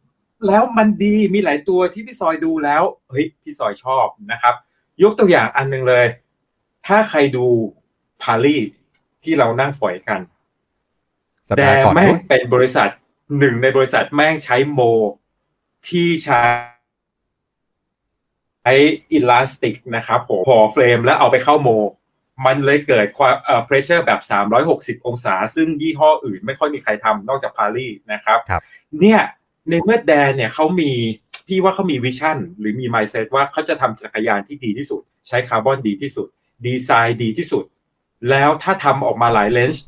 [0.48, 4.56] แล้วมันดีมีหลายตัวที่พี่ซอยดูแล้วเฮ้ยพี่ซอยชอบนะครับ
[5.04, 6.06] ยกตัวอย่างอันหนึงเลย
[6.88, 7.46] ถ้าใครดู
[8.22, 8.58] Parlee
[9.24, 10.20] ที่เรานั่งฝอยกัน
[11.50, 12.90] สัปแดดาห์ก่อนแม่งนู้นเป็นบริษัท
[13.40, 14.81] หนึ่งในบริษัทแม่งใช้ mold
[15.89, 16.41] ที่ใช้
[18.61, 18.74] ใช้
[19.12, 21.70] elastic นะครับผมห่อ frame แล้วเอาไปเข้า mold
[22.46, 24.20] มันเลยเกิดความเอ่อ pressure แบบ
[25.01, 28.61] 360 องศา ซึ่งยี่ห้ออื่นไม่ค่อยมีใครทำนอกจาก Parleeนะครับครับ
[29.00, 29.22] เนี่ย
[29.70, 30.91] ในเมื่อ Dare เนี่ยเขามี
[31.48, 36.27] พี่ว่าเขามี vision หรือมี mindset ว่าเขาจะทำจักรยานที่ดีที่สุด ใช้คาร์บอนดีที่สุด
[36.65, 37.65] ดีไซน์ดีที่สุด
[38.29, 39.86] แล้วถ้าทำออกมาหลาย range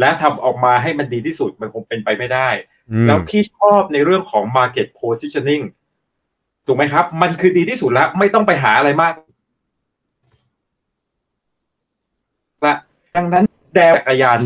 [0.00, 2.71] และทำออกมาให้มันดีที่สุดมันคงเป็นไปไม่ได้อืม
[3.06, 5.64] แล้วพี่ชอบในเรื่องของ market positioning
[6.66, 9.14] ถูกไหมครับ มันคือดีที่สุดแล้ว ไม่ต้องไปหาอะไรมาก
[12.66, 12.74] ละ
[13.16, 14.40] ดังนั้นแดวจักรยาน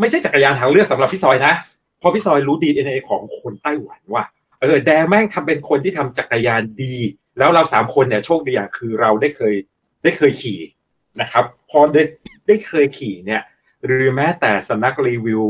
[0.00, 1.54] ไม่ใช่จักรยานทางเลือกสำหรับพี่ซอยนะ
[1.98, 4.24] เพราะพี่ซอยรู้ DNA ของคนไต้หวันว่า
[4.60, 6.94] เออแดแม่งทำเป็นคนที่ทำจักรยานดี
[7.38, 9.54] แล้วเราสามคนเนี่ยโชคดีอย่างคือเราได้เคย
[10.02, 10.60] ได้เคยขี่
[11.20, 12.02] นะครับ พอได้
[12.46, 13.42] ได้เคยขี่เนี่ย
[13.86, 15.42] หรือแม้แต่สำนักรีวิว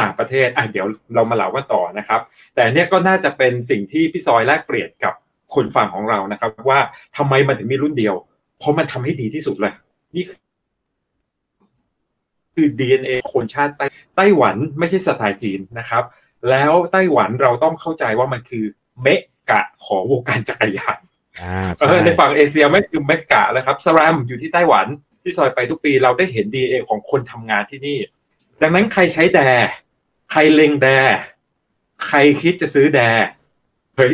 [0.00, 2.20] ต่างประเทศอะเดี๋ยวเรามาเล่ากันต่อนะครับ
[2.54, 5.14] แต่เนี่ยก็น่าจะเป็นสิ่งที่พี่ซอยแลกเปลี่ยนกับ
[5.54, 6.80] คนฟังของเรานะครับ ว่า
[7.16, 8.14] ทำไมมันถึงมีรุ่นเดียว
[8.58, 9.72] เพราะมันทำให้ดีที่สุดเลย
[10.16, 10.24] นี่
[12.54, 16.04] คือ DNA คนชาติไต้ไต้หวันไม่ใช่สไตล์จีนนะครับ
[16.50, 18.64] แล้วไต้หวันเราต้องเข้าใจว่ามันคือ
[19.02, 19.08] เม
[19.50, 20.98] กะของวงการจักรยาน
[21.42, 24.86] อ่าเออในฝั่งเอเชียไม่คือเมกะแล้วครับสรัมอยู่ที่ไต้หวัน
[25.22, 27.98] ที่ซอยไปทุกปีเราได้เห็นดีเอของคนทำงานที่นี่
[28.62, 29.40] ดังนั้นใครใช้แด
[30.30, 30.86] ใครเล็งแด
[32.06, 33.00] ใครคิดจะซื้อแด
[33.96, 34.12] เฮ้ย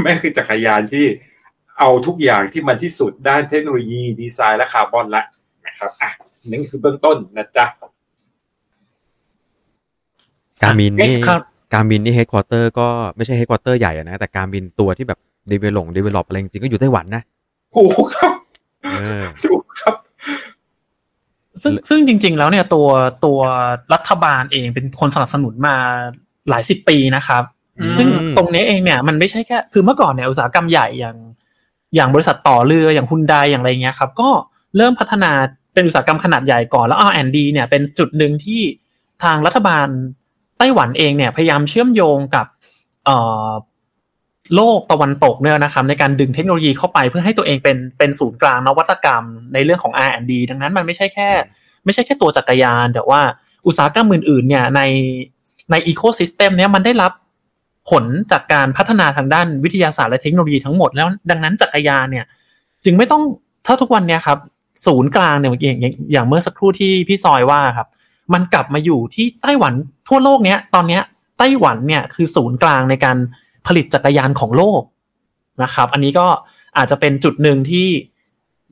[0.00, 1.04] แม่งคือจักรยานที่
[1.78, 5.24] เอาทุกอย่างที่มันที่สุดด้านเทคโนโลยีดีไซน์และคาร์บอนละ
[5.66, 6.10] นะครับอะ
[6.50, 7.66] นั่นคือเบื้องต้นนะจ๊ะ
[10.62, 11.40] Garmin นี่ครับ
[11.74, 15.18] Garmin นี่ headquarter ก็ไม่ใช่ headquarter ใหญ่อะนะแต่ Garmin ตัวที่แบบ
[15.52, 17.22] develop develop อะไรจริงๆก็อยู่ไต้หวันนะ
[17.74, 18.32] ถูกครับ
[18.82, 19.94] เออถูกครับ
[21.62, 22.88] ซึ่งซึ่งจริง ๆ แล้วเนี่ยตัว
[23.24, 23.38] ตัว
[23.94, 25.76] รัฐบาลเองเป็นคนสนับสนุนมา
[26.48, 27.42] หลายสิบปีนะครับ
[27.78, 31.16] อืมซึ่งตรงนี้เองเนี่ยมันไม่ใช่แค่ คือเมื่อก่อนเนี่ยอุตสาหกรรมใหญ่อย่าง
[31.94, 34.28] อย่างบริษัทต่อเรืออย่างฮุนไดอย่างอะไรเงี้ยครับก็
[34.76, 35.30] เริ่มพัฒนา
[35.74, 38.60] เป็นอุตสาหกรรมขนาดใหญ่ก่อนแล้ว R&D เนี่ยเป็นจุดหนึ่งที่
[39.22, 39.86] ทางรัฐบาล
[40.58, 42.46] ไต้หวันเองเนี่ยพยายามเชื่อมโยงกับ
[43.04, 43.50] เอ่อ
[44.56, 51.28] โลกตะวันตกเนี่ยนะครับในการดึงเทคโนโลยีเข้าไปเพื่อให้ตัวเองเป็นเป็นศูนย์กลางนวัตกรรมในเรื่องของ R&D ดังนั้นมันไม่ใช่แค่
[51.84, 53.20] ไม่ใช่แค่ตัวจักรยาน แต่ว่า
[53.66, 54.80] อุตสาหกรรมอื่นๆเนี่ยใน
[55.70, 57.12] ในอีโคซิสเต็มเนี้ยมันได้รับ
[57.90, 62.24] ผลจากการพัฒนาทางด้านวิทยาศาสตร์และเทคโนโลยีทั้งหมดแล้วดังนั้นจักรยานเนี่ย
[62.84, 63.22] จึงไม่ต้อง
[63.66, 64.38] ถ้าทุกวันเนี้ยครับ
[64.86, 67.88] ศูนย์กลางเนี่ยอย่างอย่างอย่างเมื่อสักครู่ที่พี่ซอยว่าครับ
[68.34, 69.72] มันกลับมาอยู่ที่ไต้หวัน
[70.08, 71.02] ทั่วโลกเนี้ยตอนเนี้ย
[71.38, 73.16] ไต้หวันเนี่ยคือศูนย์กลางในการ
[73.66, 74.82] ผลิตจักรยานของโลก
[75.62, 76.26] นะครับ อันนี้ก็
[76.76, 77.86] อาจจะเป็นจุดหนึ่งที่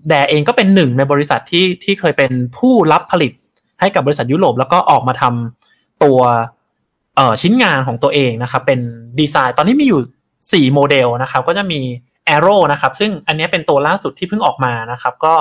[0.09, 3.33] แดเองก็เป็นหนึ่งในบริษัทที่ที่เคยเป็นผู้รับผลิต
[3.81, 6.18] ให้กับบริษัทยุโรป แล้วก็ออกมาทำตัว
[7.16, 8.81] เอ่อชิ้นงานของตัวเองนะครับ เป็น
[9.20, 10.03] ดีไซน์ตอนนี้มีอยู่
[10.70, 11.81] 4 โมเดลนะครับ ก็จะมี
[12.35, 15.35] Arrow นะครับ ซึ่งอันนี้เป็นตัวล่าสุดที่เพิ่งออกมานะครับ ก็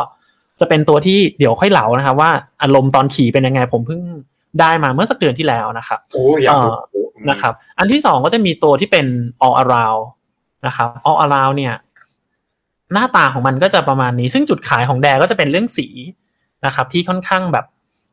[0.59, 2.31] จะเป็นตัวที่เดี๋ยวค่อยเล่านะครับ ว่า
[2.61, 4.01] อารมณ์ตอนขี่เป็นยังไงผมเพิ่ง
[4.59, 6.73] ได้มาเมื่อสักเดือนที่แล้วนะครับโอ้อยากรู้
[7.29, 9.05] นะครับ อันที่สองก็จะมีตัวที่เป็น
[9.45, 10.03] all around
[10.67, 11.75] นะครับ all around เนี่ย
[12.93, 15.87] หน้าตาของมันก็จะประมาณนี้ ซึ่งจุดขายของแดก็จะเป็นเรื่องสี
[16.65, 17.65] นะครับ ที่ค่อนข้างแบบ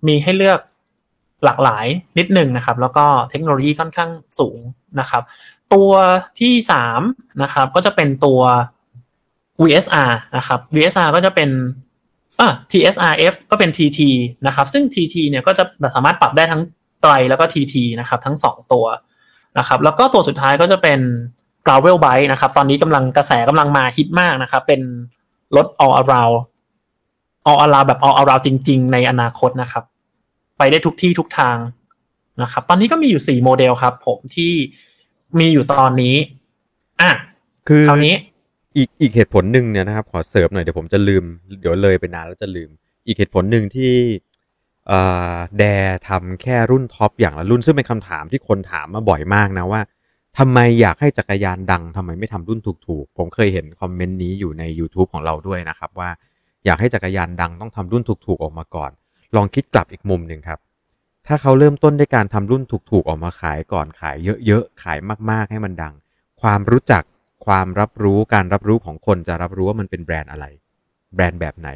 [0.07, 0.61] มีให้เลือก
[1.45, 1.87] หลากหลาย
[2.19, 4.59] นิดหนึ่งนะครับ แล้วก็เทคโนโลยีค่อนข้างสูง
[5.01, 5.23] นะครับ
[5.75, 5.90] ตัว
[6.40, 7.01] ที่สาม
[7.43, 8.40] นะครับก็จะเป็นตัว
[9.62, 11.51] VSR นะครับ VSR ก็จะเป็น
[12.40, 14.01] อะ TSRF ก็เป็น TT
[14.47, 15.64] นะครับ ซึ่ง TT เนี่ยก็จะ
[15.95, 16.62] สามารถปรับได้ทั้ง
[17.05, 18.85] ไตรแล้วก็ TT นะครับ ทั้งสองตัว
[19.59, 21.01] นะครับ แล้วก็ตัวสุดท้ายก็จะเป็น
[21.67, 24.81] Gravel Bike นะครับ ตอนนี้กำลังกระแสกำลังมาฮิตมากนะครับ เป็น
[25.57, 26.37] รถ all around
[27.49, 29.85] all around แบบ all around จริง ๆ ในอนาคตนะครับ
[30.59, 31.57] ไปได้ทุกที่ทุกทาง
[32.43, 34.53] นะครับ ตอนนี้ก็มีอยู่สี่โมเดลครับ ผมที่
[35.38, 36.17] มีอยู่ตอนนี้
[37.01, 37.11] อะ
[37.69, 38.14] คือคราวนี้
[38.77, 41.25] อีกอีกเหตุผลหนึ่งเนี่ยนะครับ ขอเสริมหน่อยเดี๋ยวผมจะลืม
[41.61, 42.71] เดี๋ยวเลยไปนานแล้วจะลืม
[43.07, 44.34] อีกเหตุผลหนึ่งที่เอ่อ
[45.59, 45.64] แด
[46.09, 49.81] ทำแค่รุ่นท็อปอย่างละรุ่นซึ่งเป็นคำถามที่คนถามมาบ่อยมากนะว่า
[50.38, 56.11] ทำไมอยากให้จักรยานดังทำไมไม่ทำรุ่นถูกๆ ผมเคยเห็นคอมเมนต์นี้อยู่ใน YouTube ของเราด้วยนะครับ ว่า
[56.64, 58.90] อยากให้จักรยานดังต้องทำรุ่นถูกๆออกมาก่อน
[59.37, 60.59] ลองคิดกลับอีกมุมหนึ่งครับ
[61.27, 64.16] ถ้าเขาเริ่มต้นด้วยการทำรุ่นถูกๆออกมาขายก่อนขาย
[64.47, 64.99] เยอะๆขาย
[65.31, 65.94] มากๆให้มันดัง
[66.42, 67.03] ความรู้จัก
[67.47, 70.47] ความรับรู้การรับรู้ของคนจะรับรู้ว่ามันเป็นแบรนด์อะไร
[71.14, 71.68] แบรนด์แบบไหน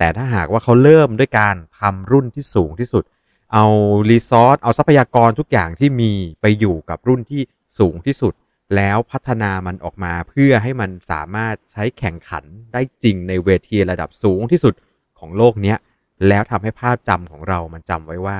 [0.00, 3.04] แต่ถ้าหากว่าเขาเริ่มด้วยการทำรุ่นที่สูงที่สุด
[3.52, 3.64] เอา
[4.10, 7.42] รีซอสเอาทรัพยากรทุกอย่างที่มีไปอยู่กับรุ่นที่
[7.78, 8.34] สูงที่สุด
[8.76, 14.74] แล้วพัฒนามันออกมาเพื่อให้มันสามารถใช้แข่งขันได้จริงในเวทีระดับสูงที่สุด
[15.18, 15.76] ของโลกเนี้ย
[16.28, 18.38] แล้วทำให้ภาพจำของเรามันจำไว้ว่า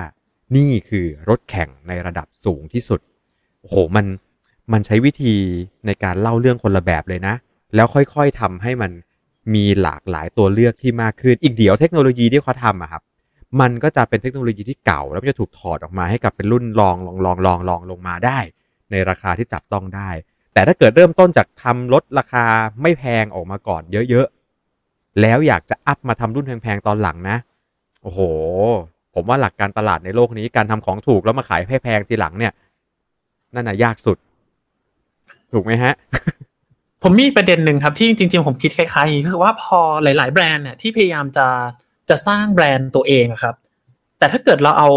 [0.56, 3.00] นี่คือรถแข่งในระดับสูงที่สุด
[3.60, 4.06] โอ้โหมัน
[4.72, 5.34] มันใช้วิธี
[5.86, 7.34] ในการเล่าเรื่องคนละแบบเลยนะ
[7.74, 8.90] แล้วค่อยๆทำให้มัน
[9.54, 13.02] มีหลากหลายตัวเลือกที่มากขึ้น อีกเดี๋ยวเทคโนโลยีที่เขาทำอะครับ
[13.60, 18.38] มันก็จะเป็นเทคโนโลยีที่เก่า แล้วมันจะถูกถอดออกมาให้กับเป็นรุ่นลองลองลองลองลองลงมาได้
[18.90, 20.10] ในราคาที่จับต้องได้
[20.54, 22.44] แต่ถ้าเกิดเริ่มต้นจากทำลดราคา
[22.82, 27.36] ไม่แพงออกมาก่อนเยอะๆ แล้วอยากจะอัพมาทำรุ่นแพงๆตอนหลังนะ
[28.02, 28.20] โอ้โห
[29.14, 32.52] ผมว่าหลักการตลาดในโลกนี้การทำของถูกแล้วมาขายแพงๆทีหลังเนี่ย
[33.54, 34.18] นั่นน่ะยากสุด
[35.52, 35.92] ถูกไหมฮะ
[37.02, 41.46] ผมมีประเด็นหนึ่งครับที่จริง ๆ ผมคิดคล้ายๆอย่างนี้คือว่าพอหลาย ๆ แบรนด์เนี่ยที่พยายามจะ
[42.10, 43.54] จะสร้างแบรนด์ตัวเองอะครับ
[44.18, 44.88] แต่ถ้าเกิดเราเอา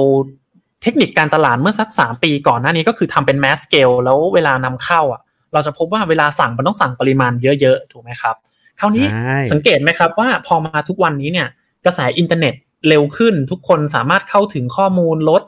[0.81, 5.21] เทคนิคการตลาดเมื่อสักสามปีก่อนหน้านี้ก็คือทำเป็น mass scale แล้วเวลานำเข้าอะ
[5.53, 8.35] เราจะพบว่าเวลาสั่งมันต้องสั่งปริมาณเยอะ ๆ ถูกไหมครับ
[8.79, 11.47] คราวนี้ใช่สังเกตไหมครับว่าพอมาทุกวันนี้เนี่ย
[11.85, 12.53] กระแสอินเทอร์เน็ต
[12.89, 15.41] เร็วขึ้นทุกคนสามารถเข้าถึงข้อมูลลด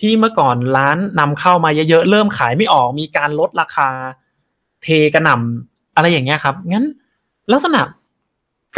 [0.00, 3.88] ที่เมื่อก่อนร้านนำเข้ามาเยอะๆเริ่มขายไม่ออกมีการลดราคา
[4.82, 6.86] เทกระหน่ำ อะไรอย่างเงี้ยครับ งั้น
[7.52, 7.80] ลักษณะ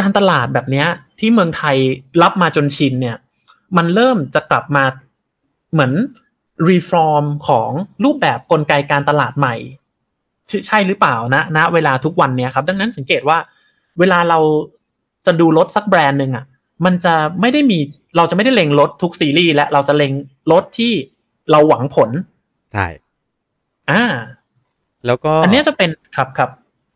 [0.01, 0.87] การตลาดแบบเนี้ย
[1.19, 1.77] ที่เมืองไทย
[2.23, 3.17] รับมาจนชินเนี่ย
[3.77, 4.85] มันเริ่มจะกลับมา
[5.73, 5.93] เหมือน
[6.69, 7.71] รีฟอร์มของ
[8.05, 9.55] รูปแบบกลไกการตลาดใหม่
[10.49, 13.39] ใช่ใช่หรือเปล่านะณเวลาทุกวันเนี้ยครับ ดังนั้นสังเกตว่า
[13.99, 14.39] เวลาเรา
[15.27, 16.45] จะดูรถสักแบรนด์หนึ่งอะ
[16.85, 17.79] มันจะไม่ได้มี
[18.17, 20.13] เราจะไม่ได้เล็งรถทุกซีรีส์และเราจะเล็ง
[20.53, 20.93] รถที่
[21.51, 22.11] เราหวังผล
[22.73, 22.87] ใช่
[23.91, 24.03] อ่า
[25.07, 26.51] แล้วก็อันเนี้ยจะเป็นครับครับ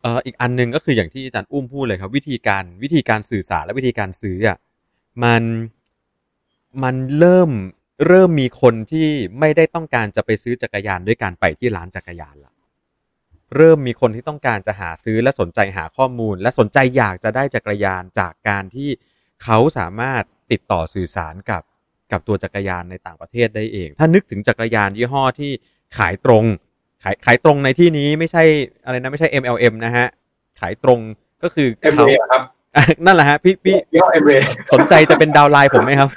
[0.04, 4.58] เอ่ออีกอันหนึงก็คืออย่างที่อาจารย์อุ้มพูดเลยครับ วิธีการวิธีการสื่อสารและวิธีการซื้ออะ
[5.24, 5.42] มัน
[6.82, 7.50] มันเริ่ม
[8.06, 9.08] เริ่มมีคนที่
[9.40, 12.52] ไม่ได้ต้องการจะไปซื้อจักรยานด้วยการไปที่ร้านจักรยานละ
[13.56, 18.90] เริ่มมีคนที่ต้องการจะหาซื้อและสนใจหาข้อมูล และสนใจอยากจะได้จักรยานจากการที่
[19.44, 21.62] เขาสามารถติดต่อสื่อสารกับ
[22.12, 25.52] กับตัวจักรยานในต่างประเทศได้เอง ถ้านึกถึงจักรยานยี่ห้อที่
[25.96, 26.44] ขายตรง
[27.04, 28.42] ขายขายตรงในที่นี้ไม่ใช่
[28.84, 30.06] อะไรนะไม่ใช่ MLM นะฮะ
[30.60, 31.00] ขายตรง
[31.42, 32.42] ก็คือเอ็มเขาเรครับ
[33.04, 34.32] นั่นแหละฮะพี่พี่ยี่ห้อเอ็มเร
[34.74, 36.08] สนใจจะเป็นดาวน์ไลน์ผมไหมครับ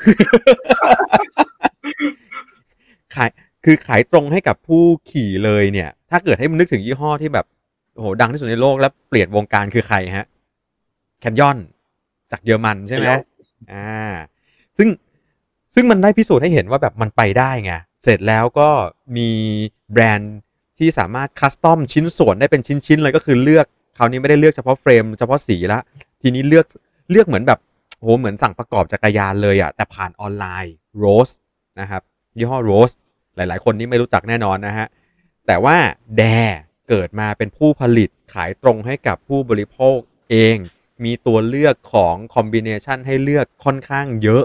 [3.16, 3.30] ขาย
[3.66, 7.46] คือขายตรงให้กับผู้ขี่เลยเนี่ย ถ้าเกิดให้มันนึกถึงยี่ห้อที่แบบ
[7.96, 10.26] โอ้โหดังที่สุดในโลกแล้วเปลี่ยนวงการคือใครฮะ
[11.20, 11.58] แคนยอน
[12.32, 13.10] จากเยอรมันใช่ไหม
[13.74, 14.14] อ่า
[14.78, 14.88] ซึ่ง
[15.76, 17.74] ซึ่งมันได้พิสูจน์ให้เห็นว่าแบบมันไปได้ไง
[18.04, 18.70] เสร็จแล้วก็
[19.18, 19.30] มี
[19.94, 20.36] แบรนด์
[20.80, 23.66] ที่สามารถคัสตอมชิ้นส่วนได้เป็นชิ้นๆเลยก็คือเลือก
[23.98, 25.80] คราวนี้ไม่ได้เลือกเฉพาะเฟรมเฉพาะสีละ
[26.22, 26.66] ทีนี้เลือก
[27.12, 27.60] เลือกเหมือนแบบ
[28.02, 31.34] โหเหมือนสั่งประกอบจักรยานเลยอะ่ะแต่ผ่านออนไลน์ Rose
[31.80, 32.02] นะครับ
[32.38, 32.94] ยี่ห้อ Rose
[33.36, 34.88] หลาย ๆ คนนี้ไม่รู้จักแน่นอนนะฮะ
[35.48, 35.78] แต่ว่า
[36.18, 36.24] แด
[36.90, 39.98] เกิดมาเป็นผู้ผลิตขายตรงให้กับผู้บริโภค
[40.30, 40.58] เอง
[41.04, 44.44] มีตัวเลือกของคอมบิเนชันให้เลือกค่อนข้างเยอะ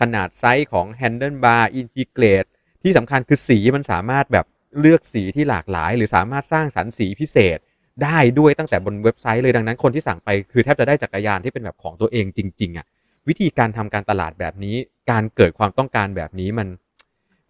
[0.00, 2.48] ขนาดไซส์ของ Handle Bar Integrate
[2.82, 4.46] ที่สำคัญคือสีมันสามารถแบบ
[4.80, 7.58] เลือกสีที่หลากหลาย หรือสามารถสร้างสรรค์สีพิเศษ
[8.02, 12.86] ได้ด้วยตั้งแต่บนเว็บไซต์เลยดังนั้นคนที่สั่งไปคือแทบจะได้จักรยานที่เป็นแบบของตัวเองจริง ๆอะ่ะ
[13.28, 14.76] วิธีการทำการตลาดแบบนี้
[15.10, 16.68] การเกิดความต้องการแบบนี้มัน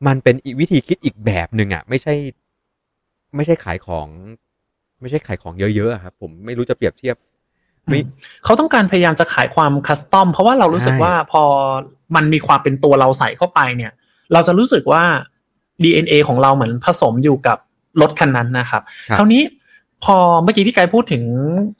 [0.06, 2.14] มันเป็นอีกวิธีคิดอีกแบบหนึ่งอะ่ะ ไม่ใช่
[3.36, 4.08] ไม่ใช่ขายของ
[5.00, 7.16] ไม่ใช่ขายของเยอะๆอะครับผมไม่รู้จะเปรียบเทียบ
[7.86, 8.00] ไม่
[8.44, 11.42] เขาต้องการพยายามจะขายความคัสตอมเพราะว่าเรารู้สึกใช่ว่าพอ
[12.16, 13.92] มันมีความเป็นตัวเราใส่เข้าไปเนี่ย
[14.32, 15.02] เราจะรู้สึกว่า
[15.82, 17.58] DNA ของเราเหมือนผสมอยู่กับ
[18.00, 19.42] รถคันนั้นนะครับครับคราวนี้
[20.04, 21.22] พอเมื่อกี้พี่ไกด์พูดถึง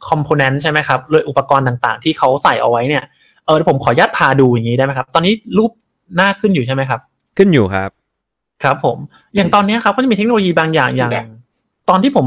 [0.09, 3.05] คอมโพเนนต์ใช่ไหมครับเลยอุปกรณ์ต่างๆ ที่เขาใส่เอาไว้เนี่ย
[3.47, 5.71] เออผมขออนุญาตพาดูอย่างนี้ได้ไหมครับ ตอนนี้รูป
[6.17, 7.01] หน้าขึ้นอยู่ใช่ไหมครับ
[7.37, 7.91] ขึ้นอยู่ครับ
[8.63, 8.99] ครับผม
[9.37, 11.25] อย่างตอนเนี้ยครับก็จะมีเทคโนโลยีบางอย่างอย่างจ้ะ
[11.89, 12.27] ตอนที่ผม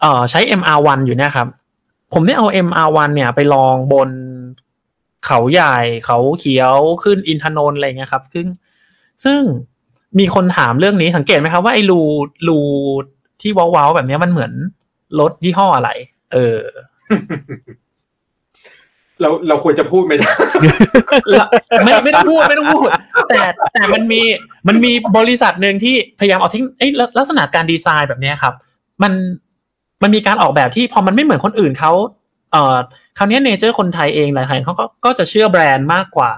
[0.00, 1.48] เอ่อใช้ MR1 อยู่เนี่ยครับ
[2.14, 4.10] ผมได้เอา MR1 เนี่ยไปลองบน
[5.26, 8.46] เขาใหญ่ เขาเขียวขึ้นอินทนนท์อะไรเงี้ยครับ ซึ่ง
[9.24, 9.40] ซึ่ง
[10.18, 12.00] มีคนถามเรื่องนี้สังเกตไหมครับว่าไอ้รู
[12.48, 12.58] รู
[13.40, 14.52] ที่เว้าวๆแบบเนี้ยมันเหมือน
[15.20, 15.90] รถยี่ห้ออะไร
[16.32, 16.58] เออ
[19.20, 20.34] เราเราควรจะพูดไหมเนี่ย
[21.34, 21.46] ละ
[21.84, 22.88] ไม่ไม่ต้องพูดไม่ต้องพูด
[23.28, 24.22] แต่แต่มันมี
[24.68, 28.54] มันมีบริษัทหนึ่งที่พยายามเอาทิ้งเอ้ยลักลักษณะการดีไซน์แบบเนี้ยครับ
[29.02, 29.12] มัน
[30.02, 31.92] มันมีการออกแบบที่พอมันไม่เหมือนคนอื่นเขา
[32.52, 32.76] เอ่อ
[33.18, 36.30] คราวนี้เนเจอร์คนไทยเองหลายๆเขาก็ก็จะเชื่อแบรนด์มากกว่า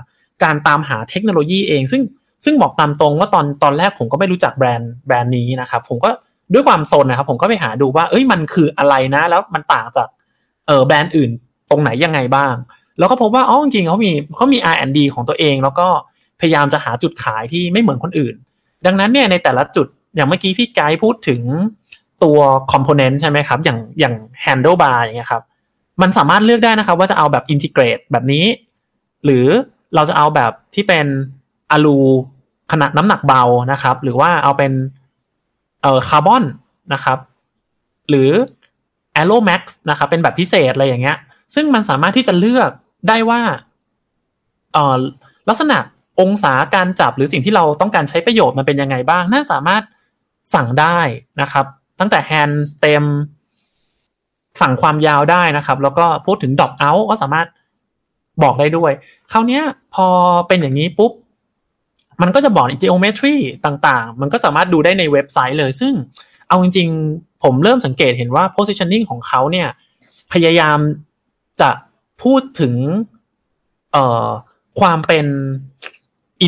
[0.43, 2.03] การตามหาเทคโนโลยีเอง ซึ่ง
[2.45, 6.11] ซึ่งบอกตามตรงว่าตอนตอนแรกผมก็ไม่รู้จักแบรนด์แบรนด์นี้นะครับ ผมก็
[6.53, 10.09] ด้วยความโซนนะครับ ผมก็ไปหาดูว่า เอ้ยมันคืออะไรนะ แล้วมันต่างจาก
[10.67, 11.31] เออแบรนด์อื่น
[11.71, 12.55] ตรงไหนยังไงบ้าง
[12.99, 15.87] แล้วก็พบว่าอ๋อจริงเขามีเขามี R&D ของตัวเอง แล้วก็
[16.41, 18.35] พยายามจะหาจุดขายที่ไม่เหมือนคนอื่น
[18.87, 21.41] ดังนั้นเนี่ยในแต่ละจุดอย่างเมื่อกี้พี่ไกด์พูดถึง
[22.25, 22.39] ตัว
[22.73, 25.43] คอมโพเนนต์ใช่ไหมครับ อย่างอย่าง handle bar อย่างเงี้ยครับ
[26.03, 28.45] มันสามารถเลือกได้นะครับ ว่าจะเอาแบบอินทิเกรตแบบนี้
[29.25, 29.47] หรือ
[29.95, 31.07] เราจะเอาแบบที่เป็น
[31.73, 31.99] อะลู
[32.73, 34.73] ขนาดน้ำหนักเบานะครับ หรือว่าเอาเป็น
[35.83, 36.45] เอ่อคาร์บอน
[36.93, 37.19] นะครับ
[38.09, 38.31] หรือ
[39.21, 41.17] a e r o Max นะครับ เป็นแบบพิเศษอะไรอย่างเงี้ย
[41.55, 42.71] ซึ่งมันสามารถที่จะเลือก
[43.09, 43.41] ได้ว่า
[44.73, 44.97] เอ่อ
[45.49, 45.79] ลักษณะ
[46.21, 49.83] องศาการจับหรือสิ่งที่เราต้องการใช้ประโยชน์มันเป็นยังไงบ้าง น่าสามารถ
[50.55, 50.99] สั่งได้
[51.41, 51.67] นะครับ
[52.01, 53.05] ตั้งแต่ hand stem
[54.61, 57.47] สั่งความยาวได้นะครับ แล้วก็พูดถึง drop out ก็สามารถ
[58.43, 58.93] บอกได้ด้วย
[59.33, 59.63] คราวเนี้ย
[59.95, 60.07] พอ
[60.49, 61.13] เป็นอย่างนี้ปุ๊บ
[62.23, 65.93] มันก็จะบอก geometry ต่างๆ มันก็สามารถดูได้ในเว็บไซต์เลย ซึ่ง
[66.49, 69.69] เอาจริงๆ ผมเริ่มสังเกตเห็นว่า positioning ของเขาเนี่ย
[70.33, 70.79] พยายาม
[71.61, 71.71] จะ
[72.23, 72.75] พูดถึง
[73.93, 74.29] เอ่อ
[74.81, 75.27] ความเป็น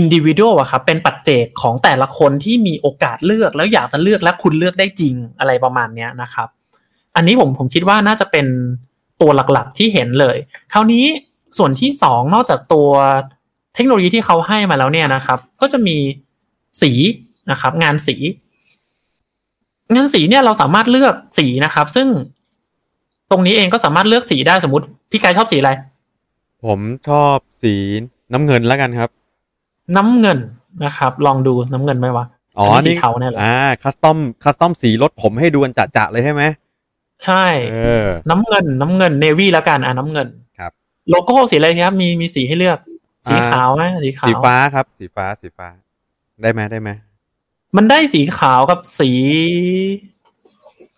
[0.01, 6.49] individual อะครับเป็นปัจเจกของแต่ละคนที่มีโอกาสเลือกแล้วอยากจะเลือกและคุณเลือกได้จริงอะไรประมาณเนี้ยนะครับ
[7.17, 8.47] อันนี้ผมผมคิดว่าน่าจะเป็น
[9.21, 10.37] ตัวหลักๆที่เห็นเลย
[10.73, 11.05] คราวนี้
[11.59, 12.89] ส่วนที่สองนอกจากตัว
[13.77, 15.97] เทคโนโลยีที่เขาให้มาแล้วเนี่ยนะครับ ก็จะมี
[16.83, 16.91] สี
[17.51, 18.17] นะครับ งานสี
[19.95, 22.09] งานสีเนี่ยเราสามารถเลือกสีนะครับ ซึ่ง
[23.31, 25.71] ตรงนี้เองก็สามารถเลือกสีได้สมมติพี่กายชอบสีอะไร
[26.65, 27.75] ผมชอบสี
[28.33, 29.11] น้ำเงินแล้วกันครับ
[29.97, 30.39] น้ำเงิน
[30.85, 32.25] นะครับ ลองดูน้ำเงินไหมวะ
[32.59, 36.43] อ๋ออันนี้สีนี่เทาเนี่ยเหรออ่าคัสตอมคัสตอมสีรถผมให้ดูกันจะๆเลยใช่ไหม
[37.25, 40.73] ใช่ เออ น้ำเงิน น้ำเงินเนวี่แล้วกันอะน้ำเงินครับ
[41.11, 42.79] โลโก้สีอะไรครับ มีมีสีให้เลือก
[43.29, 45.69] สีอ่าขาวไหมสีขาวสีฟ้าครับ สีฟ้าสีฟ้า
[46.43, 46.91] ได้ไหมได้ไหม
[47.77, 49.11] มันได้สีขาวกับสี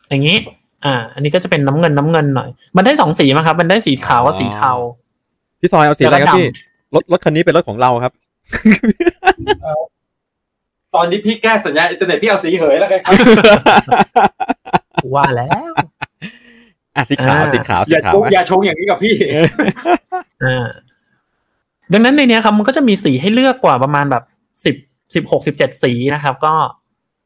[0.09, 0.37] อย่างนี้
[0.85, 4.73] อ่า อันนี้ก็จะเป็นน้ำเงินน้ำเงินหน่อย มันได้สองสีมั้งครับ มันได้สีขาวกับสีเทา
[5.61, 8.13] พี่ซอยเอาสีอะไรครับแล้วก็พี่ดรถรถคันนี้เป็นรถของเราครับ
[10.95, 13.15] ตอนนี้พี่แก้สัญญาณอินเทอร์เน็ตพี่เอาสีเหยแล้วกันครับ
[15.15, 15.73] ว่าแล้ว
[16.97, 19.15] อะสีขาวอ่าสีขาวอสีย่าขาชวงอย่าชงอย่างนี้กับพี่
[20.45, 20.67] อ่า
[21.93, 24.25] ดังนั้นในเนี้ยครับมันก็จะมีสีให้เลือกกว่าประมาณแบบ
[24.65, 24.77] สิบ
[25.15, 26.55] สิบหกสิบเจ็ดสีนะครับ ก็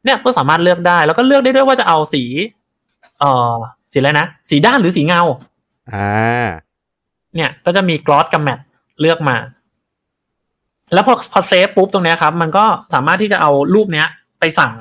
[0.04, 2.22] เนี่ยก็สามารถเลือกได้ แล้วก็เลือกได้ด้วยว่าจะเอาสี
[3.18, 3.54] เอ่อ
[3.92, 5.22] สีอะไรนะสีด้านหรือสีเงา
[5.92, 6.48] อ่า
[7.34, 8.58] เนี่ยก็จะมี gloss กับ matte
[9.00, 9.36] เลือกมา
[10.94, 14.06] แล้วพอพอ save ปุ๊บตรงเนี้ยครับ มันก็สามารถที่จะเอารูปเนี้ย
[14.40, 14.72] ไปสั่ง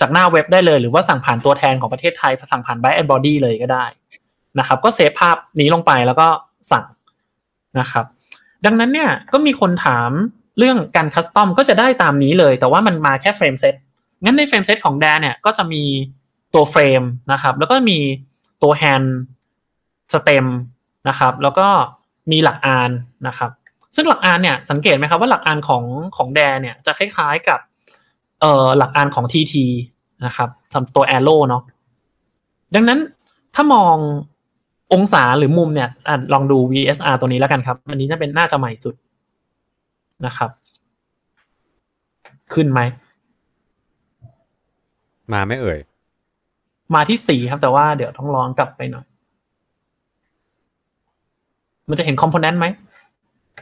[0.00, 3.84] จากหน้าเว็บได้เลย หรือว่าสั่งผ่านตัวแทนของประเทศไทยสั่งผ่าน Bike and Body เลยก็ได้
[4.58, 6.28] นะครับ ก็ save ภาพนี้ลงไปแล้วก็
[6.72, 6.84] สั่ง
[7.80, 8.04] นะครับ
[8.64, 10.10] ดังนั้นเนี่ยก็มีคนถาม
[10.58, 13.74] เรื่องการ custom ก็จะได้ตามนี้เลย แต่ว่ามันมาแค่ frameset
[14.24, 15.82] งั้นใน frameset ของ Dare เนี่ยก็จะมี
[16.54, 17.98] ตัวเฟรมนะครับ แล้วก็มี
[18.62, 19.18] ตัวแฮนด์
[20.12, 20.46] สเต็ม
[21.08, 21.66] นะครับ แล้วก็
[22.30, 22.90] มีหลักอาน
[23.26, 23.50] นะครับ
[23.94, 25.84] ซึ่งหลักอานเนี่ยสังเกตไหมครับว่าหลักอานของ
[26.16, 27.60] ของแดนเนี่ยจะคล้ายๆกับ
[28.40, 29.54] เอ่อหลักอานของ TT
[30.24, 31.62] นะครับสำหรับตัว Arrow เนาะ
[32.74, 33.00] ดังนั้น
[33.54, 33.96] ถ้ามอง
[34.92, 38.94] องศาหรือมุมเนี่ยอะลองดู VSR ตัวนี้แล้วกันครับ อันนี้จะเป็นน่าจะใหม่สุด
[40.26, 40.50] นะครับ
[42.54, 42.80] ขึ้นไหม
[45.32, 45.78] มาไม่เอ่ย
[46.94, 49.04] มาที่สี่ครับ แต่ว่าเดี๋ยวต้องลองกลับไปหน่อย
[51.88, 52.66] มันจะเห็นคอมโพเนนต์ไหม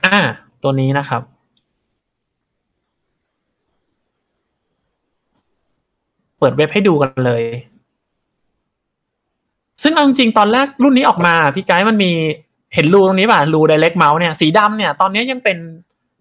[0.05, 0.19] อ่า
[0.63, 1.23] ตัวนี้นะครับ
[6.39, 7.43] เปิดเว็บให้ดูกันเลย
[9.83, 12.11] ซึ่งเอาจริงๆตอนแรกรุ่นนี้ออกมา พี่ไกด์มันมี
[12.75, 15.59] เห็นรูตรงนี้ป่ะรู direct mouse เนี่ยสีดำเนี่ยตอนนี้ยังเป็น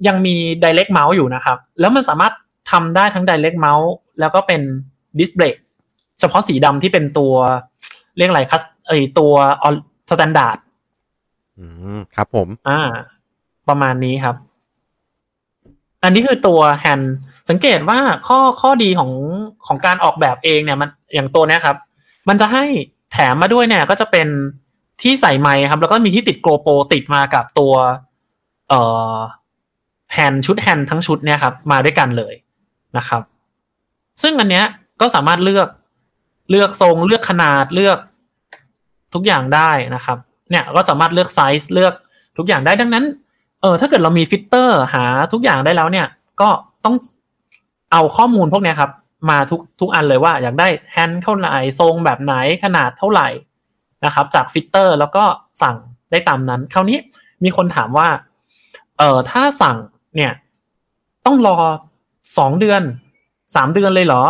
[0.08, 2.34] ยังมี direct mouse อยู่นะครับ แล้วมันสามารถ
[2.72, 3.90] ทำได้ทั้ง direct mouse
[4.20, 4.62] แล้วก็เป็น
[5.20, 5.54] display
[6.20, 7.34] เฉพาะสีดำที่เป็นตัว
[8.18, 9.34] เรียกอะไร cus เอยตัว
[10.10, 10.58] standard
[11.60, 11.66] อื
[11.98, 12.80] มครับผม อ่า
[13.70, 14.36] ประมาณนี้ครับ
[16.04, 17.16] อันนี้คือตัวแฮนด์
[17.50, 19.12] สังเกตว่าข้อข้อดีของ
[19.68, 21.78] ของการออกแบบเองเนี่ย มันอย่างตัวเนี้ยครับ
[22.30, 22.66] มันจะให้
[23.16, 24.28] แถมมาด้วยเนี่ย ก็จะเป็น
[25.02, 27.74] ที่ใส่ไมล์ครับ แล้วก็มีที่ติด GoPro ติดมากับตัว
[28.70, 28.82] เอ่
[29.14, 29.16] อ
[30.14, 32.34] แฮนด์ชุดแฮนด์ทั้งชุดเนี่ยครับ มาด้วยกันเลย
[32.98, 33.22] นะครับ
[34.22, 34.66] ซึ่งอันเนี้ย
[35.02, 35.68] ก็สามารถเลือก
[36.50, 37.98] เลือกทรงเลือกขนาดเลือก
[39.14, 40.18] ทุกอย่างได้นะครับ
[40.50, 41.94] เนี่ยก็สามารถเลือกไซส์เลือก
[42.38, 43.06] ทุกอย่างได้ดังนั้น
[43.62, 46.08] เออถ้าเกิดเรามีฟิลเตอร์หาทุกอย่างได้แล้วเนี่ย
[46.42, 46.50] ก็
[46.86, 46.96] ต้อง
[47.92, 48.92] เอาข้อมูลพวกเนี้ยครับ
[49.30, 53.28] มาทุกทุกอันเลยว่าอยากได้แฮนด์เท่าไหร่ทรงแบบไหนขนาดเท่าไหร่
[54.06, 55.24] นะครับ จากฟิลเตอร์แล้วก็
[55.62, 55.78] สั่ง
[56.12, 56.98] ได้ตามนั้น คราวนี้
[57.44, 58.08] มีคนถามว่า
[58.98, 59.78] เออถ้าสั่ง
[60.16, 60.32] เนี่ย
[61.26, 61.58] ต้องรอ
[62.38, 62.82] สองเดือน
[63.56, 64.24] สามเดือนเลยเหรอ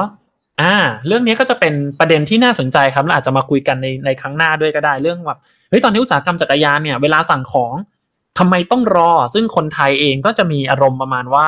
[0.62, 0.74] อ่า
[1.08, 7.74] เรื่องนี้ก็จะเป็นประเด็นที่น่าสนใจครับเราอาจจะมาคุยกันในในครั้งหน้าด้วยก็ได้เรื่องแบบเฮ้ยตอนนี้อุตสาหกรรมจักรยานเนี่ยเวลาสั่งของ
[8.40, 11.48] ทำไมต้องรอ ซึ่งคนไทยเองก็จะมีอารมณ์ประมาณว่า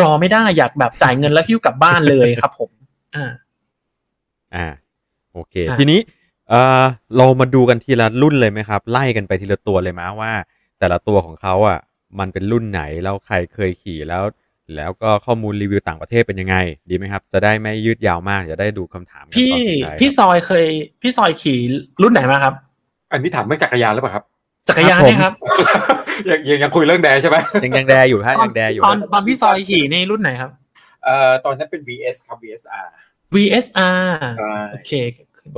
[0.00, 2.70] รอไม่ได้อยากแบบจ่ายเงินแล้วหิ้วกลับบ้านเลยครับ ผม
[3.16, 3.32] อ่า
[4.54, 4.66] อ่า
[5.32, 6.00] โอเคอะทีนี้
[6.50, 6.82] เอ่อ
[7.16, 10.32] เรามาดูกันทีละรุ่นเลยไหมครับ ไล่กันไปทีละตัวเลยมั้ยว่า
[10.78, 11.78] แต่ละตัวของเขาอะ
[12.18, 14.22] มันเป็นรุ่นไหนแล้วใครเคยขี่แล้ว
[14.76, 16.56] แล้วก็ข้อมูลรีวิวต่างประเทศเป็นยังไง
[16.90, 20.66] ดีไหมครับ จะได้ไม่ยืดยาวมากจะได้ดูคำถามกันพี่ตอนสุดท้ายพี่ซอยเคย
[21.02, 21.58] พี่ซอยขี่
[22.02, 22.54] รุ่นไหนมาครับ
[23.12, 24.24] อันนี้ถามเรื่องจักรยานหรือเปล่าครับ
[24.68, 25.32] จักรยานเนี่ยครับ
[26.30, 30.50] ยังยังยังคุยเรื่องแดร์ใช่ไหมยังยังแดอยู่ฮะยังแดอยู่ตอนฮะตอนพี่ซอยขี่นี่รุ่นไหนครับ
[31.04, 32.86] เอ่อตอนนั้นเป็น VS ครับ VSR
[33.34, 34.92] VSR ใช่โอเค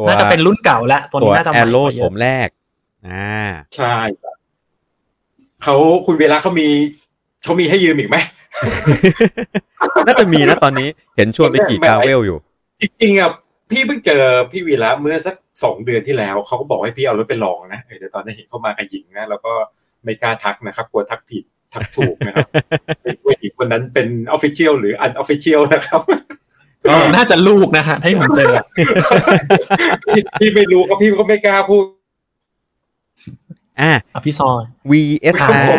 [0.09, 2.49] น่าจะเป็นรุ่นเก่าแล้วตัวตัวนี้น่าจะใหแอม่โร่กว่าโฉเยอะมแรก
[3.09, 3.45] อ่า
[3.77, 4.37] ใช่ครับ
[5.63, 5.75] เขา
[6.07, 6.69] คุณเวลาเขามี
[7.45, 8.17] เขามีให้ยืมอีกไหม
[10.07, 12.39] น่าจะมีนะตอนนี้เห็นชวนไปขี่ไม่คาเวลอยู่
[12.81, 13.31] จริงๆอะ
[13.71, 19.53] พี่เพิ่งเจอพี่วีระเมื่อสักสองเดือนที่แล้วเขาก็บอกให้พี่เอารถไปลองนะเออแต่ตอนนั้นเห็นเขามากับหญิงนะแล้วก็
[20.05, 22.49] ไม่กล้าทักนะครับกลัวทักผิดทักถูกนะครับ
[23.27, 26.01] ว่าหญิงคนนั้นเป็น official หรือ unofficial นะครับ
[26.87, 28.53] ก็น่าจะลูกนะฮะที่ผมเจอ
[30.07, 31.85] พี่พี่ไม่รู้ครับพี่ก็ไม่กล้าพูด
[33.81, 35.75] อ่าอะพี่ซอย VSR อ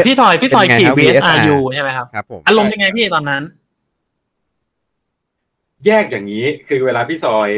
[0.00, 3.42] ะพี่ซอยพี่ซอยขี่เป็นไงครับ VSRU VSR ใช่ไหมครับครับผมอารมณ์ยังไงพี่ตอนนั้น
[5.86, 7.50] แยกอย่างนี้คือเวลาพี่ซอย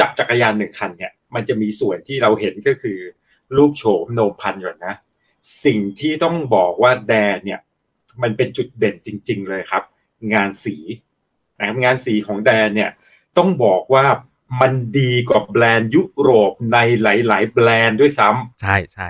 [0.00, 2.98] จับจักรยานหนึ่งคันเนี่ยมันจะมีส่วนที่เราเห็นก็คือ
[3.56, 4.94] รูปโฉมโนมพันก่อนนะ
[5.64, 7.60] สิ่งที่ต้องบอกว่าแดนเนี่ย
[8.22, 9.82] มันเป็นจุดเด่นจริง ๆ เลยครับ
[10.34, 10.76] งานสี
[11.58, 12.90] นะครับงานสีของแดนเนี่ย
[13.38, 14.04] ต้องบอกว่า
[14.60, 19.08] มันดีกว่าแบรนด์ยุโรปในหลาย ๆ แบรนด์ด้วยซ้ำใช่ใช่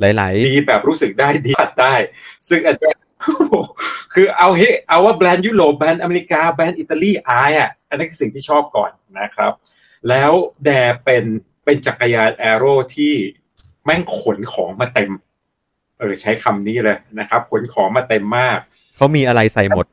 [0.00, 1.94] หลายดีแบบรู้สึกได้ดีปัดได้
[2.48, 2.88] ซึ่งอาจจะ
[4.14, 9.52] คือเอาเฮเอาว่าแบรนด์ยุโรปแบรนด์อเมริกาแบรนด์อิตาลีอายอะอันนั้นคือสิ่งที่ชอบก่อนนะครับ
[10.08, 10.32] แล้ว
[10.64, 10.70] แด
[11.04, 11.24] เป็น
[11.64, 13.14] เป็นจักรยานแอโร่ที่
[13.84, 15.10] แม่งขนของมาเต็ม
[15.98, 19.86] เออใช้คำนี้เลยนะครับ ขนของมาเต็มมากๆเขามีอะไรใส่หมด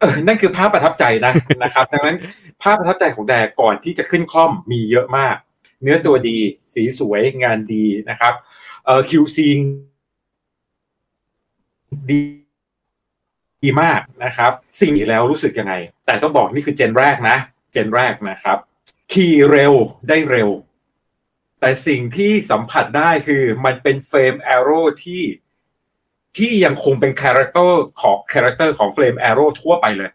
[0.00, 1.32] เออนั่นคือภาพประทับใจนะ
[1.62, 2.16] นะครับดังนั้น
[2.62, 5.36] ภาพประทับใจของแดก่อนที่จะขึ้นคล่อมมีเยอะมาก
[5.82, 6.38] เนื้อตัวดี
[6.74, 8.34] สีสวยงานดีนะครับ
[8.84, 9.38] เอ่อ QC
[12.10, 12.20] ดี
[13.64, 15.74] ดีมากนะครับ สิ่งนี้แล้วรู้สึกยังไง
[16.06, 17.36] แต่ต้องบอกนี่คือ gen แรกนะ
[17.72, 18.58] gen แรกนะครับ
[19.12, 19.74] ขี่เร็ว
[20.08, 20.50] ได้เร็ว
[21.60, 25.22] แต่สิ่งที่สัมผัสได้คือมันเป็น frame aero ที่
[26.36, 30.10] ที่ยังคงเป็น character ของ character ของ frame aero ทั่วไปเลย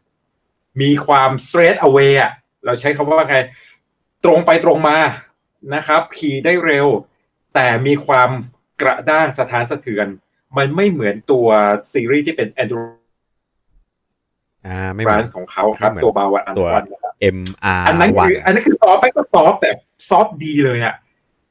[0.82, 2.32] มีความ straight away อะ
[2.66, 3.38] เราใช้คำว่าไง
[4.26, 4.97] ตรงไปตรงมา
[5.76, 6.88] นะครับ ขี่ได้เร็ว
[7.54, 8.30] แต่มีความ
[8.82, 10.08] กระด้างสถานสะเทือน
[10.58, 11.47] มันไม่เหมือนตัว
[11.91, 12.99] ซีรีส์ที่เป็น Android
[14.68, 19.70] อ่าไม่เหมือนของเขาครับไม่เหมือนตัวบาวันอันตัววันนะครับ MR อันนั้นคือ1อันนั้นคือซอฟต์ไม่ก็ซอฟต์แต่
[20.10, 20.95] ซอฟต์ดีเลยอะ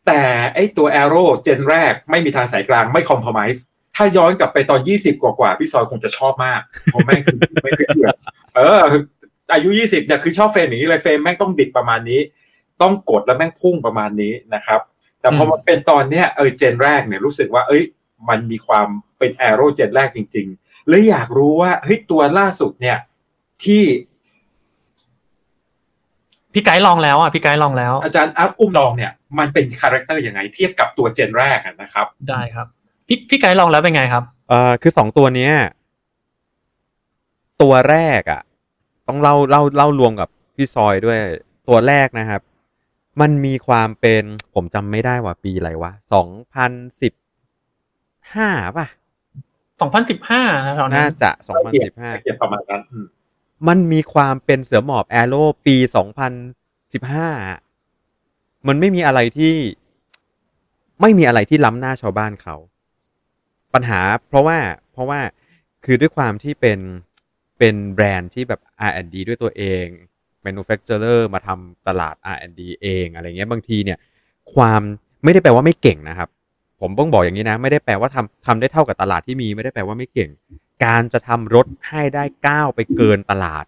[0.06, 0.22] แต่
[0.54, 3.61] ไอตัว Arrow เจนแรกไม่มีทางสายกลางไม่คอม p r o m i s e
[3.96, 8.14] ถ้าย้อนกลับไปตอน 20 กว่ากว่าๆพี่ซอยคงจะชอบมากเพราะแม่งคือไม่คือเดือด
[8.56, 8.82] เออ
[9.52, 12.20] อายุ 20เนี่ยคือชอบ frame อย่างนี้เลย frame แม่งต้องดิบประมาณนี้
[12.82, 14.80] ต้องกดแล้วแม่งพุ่งประมาณนี้นะครับ
[15.20, 17.82] แต่พออืมมาเป็นตอนเนี้ยเออ gen แรกเนี่ยรู้สึกว่า เอ้ย
[18.28, 18.86] มันมีความ
[19.18, 22.99] เป็น Arrow เจนแรกจริง ๆ เลยอยากรู้ว่าเฮ้ยตัวล่าสุดเนี่ย
[23.64, 23.82] ที่
[26.53, 32.66] พี่ไกด์ลองแล้วอะพี่ไกด์ลองแล้ว อาจารย์อัพอุ้มลองเนี่ย มันเป็น character ยังไง เทียบกับตัว gen แรกอะนะครับ ได้ครับ
[33.07, 35.53] พี่พี่ไกด์ลองแล้วเป็นไงครับเอ่อคือสองตัวเนี้ย
[37.62, 38.41] ตัวแรกอะ่ะ
[39.09, 41.18] ต้องเล่าเล่าเล่ารวมกับพี่ซอยด้วย
[41.68, 42.41] ตัวแรกนะครับ
[43.20, 44.22] มันมีความเป็น
[44.55, 47.12] ผมจำไม่ได้ว่าปีอะไรวะสองพันสิบ
[48.34, 48.86] ห้าป่ะ
[49.81, 53.07] 2015ตอนนั้น่านจะสองพันสิบห้าเขียนประมาณนั้นอืม
[53.68, 56.33] มันมีความเป็นเสือหมอบแอโร่ปีสองพัน
[56.93, 57.29] สิบห้า
[58.68, 59.55] มันไม่มีอะไรที่
[61.01, 62.57] ไม่มีอะไรที่ล้ำหน้าชาวบ้านเขา
[63.74, 64.59] ปัญหาเพราะว่า
[64.93, 65.20] เพราะว่า
[65.85, 66.79] คือด้วยความที่เป็น
[67.59, 69.85] เป็นแบรนด์ที่แบบ R&D ด้วยตัวเอง
[70.47, 73.99] manufacturer มาทำตลาด R&D เองอะไรเงี้ยบางทีเนี่ย
[74.55, 74.81] ความ
[75.24, 76.29] ไม่ได้แปลว่าไม่เก่งนะครับ
[76.81, 80.31] ผมต้องบอกอย่างนี้นะ ไม่ได้แปลว่าทำทำได้เท่ากับตลาดที่มีไม่ได้แปลว่าไม่เก่ง
[80.85, 83.64] การจะทำรถให้ได้ก้าวไปเกินตลาด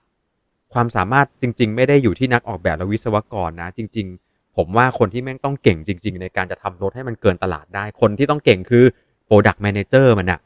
[0.72, 8.84] ความสามารถจริง ๆ ไม่ได้อยู่ที่นักออกแบบและวิศวกรนะ จริง ๆ ผมว่าคนที่แม่งต้องเก่งจริง ๆ ในการจะทำรถให้มันเกินตลาดได้ คนที่ต้องเก่งคือ
[9.28, 10.40] Product Manager มันอะ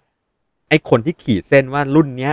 [0.69, 2.33] ไอคนที่ขีดเส้นว่ารุ่นเนี้ย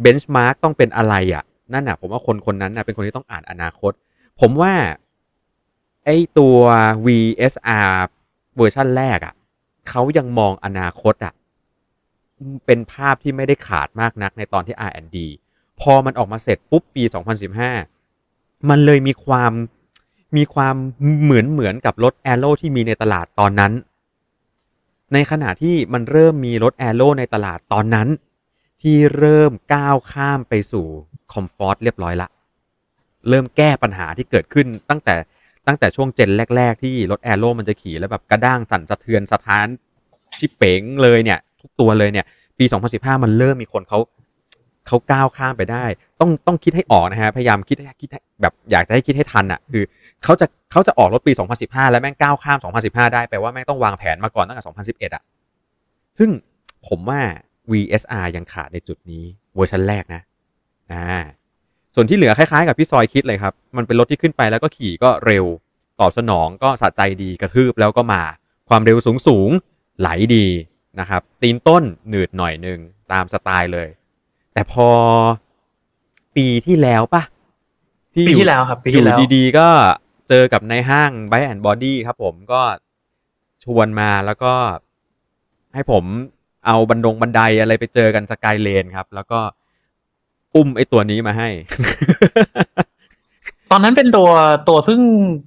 [0.00, 3.92] เบนช์มาร์กต้องเป็นอะไรอะนั่นน่ะ ผมว่าคนคนนั้นน่ะเป็นคนที่ต้องอ่านอนาคต
[4.40, 4.72] ผมว่า
[6.04, 6.58] ไอตัว
[7.06, 7.90] VSR
[8.56, 9.34] เวอร์ชันแรกอะ
[9.88, 11.32] เขายังมองอนาคตอะ
[12.66, 15.16] เป็นภาพที่ไม่ได้ขาดมากนักในตอนที่ R&D
[15.80, 17.04] พอมันออกมาเสร็จปุ๊บปี
[17.86, 19.52] 2015 มันเลยมีความ
[20.36, 20.74] มีความ
[21.22, 23.72] เหมือนเหมือนกับรถแอโร่ที่มีในตลาดตอนนั้น
[25.12, 28.08] ในขณะที่มันเริ่มมีรถแอโร่ในตลาดตอนนั้น
[28.82, 30.86] ที่เริ่มก้าวข้ามไปสู่
[31.32, 32.28] คอมฟอร์ตเรียบร้อยละ
[33.28, 35.14] เริ่มแก้ปัญหาที่เกิดขึ้นตั้งแต่
[35.68, 39.66] ตั้งแต่ช่วงเจนแรก ๆ ที่รถแอโร่มันจะขี่แล้วแบบกระด้างสั่นสะเทือนสะท้าน
[40.38, 42.26] ชิเป๋งเลยเนี่ย ทุกตัวเลยเนี่ย
[42.58, 42.64] ปี
[42.94, 43.98] 2015 มันเริ่มมีคนเขา
[44.86, 45.84] เขาก้าวข้ามไปได้
[46.20, 49.84] ต้องต้องคิดให้ออกนะฮะพยายามคิดให้คิดให้แบบอยากจะให้คิดให้ทันอะคือ
[50.24, 54.64] เขาจะเขาจะออกรถปี 2015 แล้วแม่งก้าวข้าม 2015 ได้แปลว่าแม่งต้องวางแผนมาก่อนตั้งแต่
[54.94, 55.22] 2011อะ
[56.18, 56.30] ซึ่ง
[56.88, 57.20] ผมว่า
[57.72, 60.22] VSR ยังขาดในจุดนี้เวอร์ชันแรกนะ
[60.92, 61.18] อ่า
[62.00, 65.44] ส่วนที่เหลือคล้ายๆกับพี่ซอยคิดเลยครับ มันเป็นรถที่ขึ้นไปแล้วก็ขี่ก็เร็ว
[66.00, 68.22] ตอบสนองก็สะใจดีกระทืบแล้วก็มา
[68.68, 70.46] ความเร็วสูงสูงๆไหลดี
[71.00, 72.78] นะครับ ตีนต้นหนืดหน่อยหนึ่ง
[73.12, 73.88] ตามสไตล์เลย
[74.54, 74.88] แต่พอ
[76.36, 77.22] ปีที่แล้วปะ
[78.16, 79.68] ปีอยู่ที่แล้วครับปีอที่ยู่แล้วดีๆ ก็
[80.28, 82.62] เจอกับในห้าง b บ and Body ครับผมก็
[83.64, 84.54] ชวนมาแล้วก็
[85.74, 86.04] ให้ผม
[86.66, 89.40] เอาบันดงบันไดอะไรไปเจอกันสกายเลนครับ แล้วก็
[90.56, 91.48] อุ้มไอตัวนี้มาให้
[93.70, 94.30] ตอนนั้นเป็นตัว
[94.68, 95.00] ตัวเพิ่ง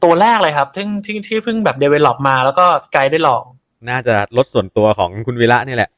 [0.04, 3.44] ตัวแรกเลยครับที่ที่ที่เพิ่งแบบเดเวล็อปมาแล้วก็ไกด์ได้ลอง
[3.90, 5.90] น่าจะรถส่วนตัวของคุณวิระนี่แหละ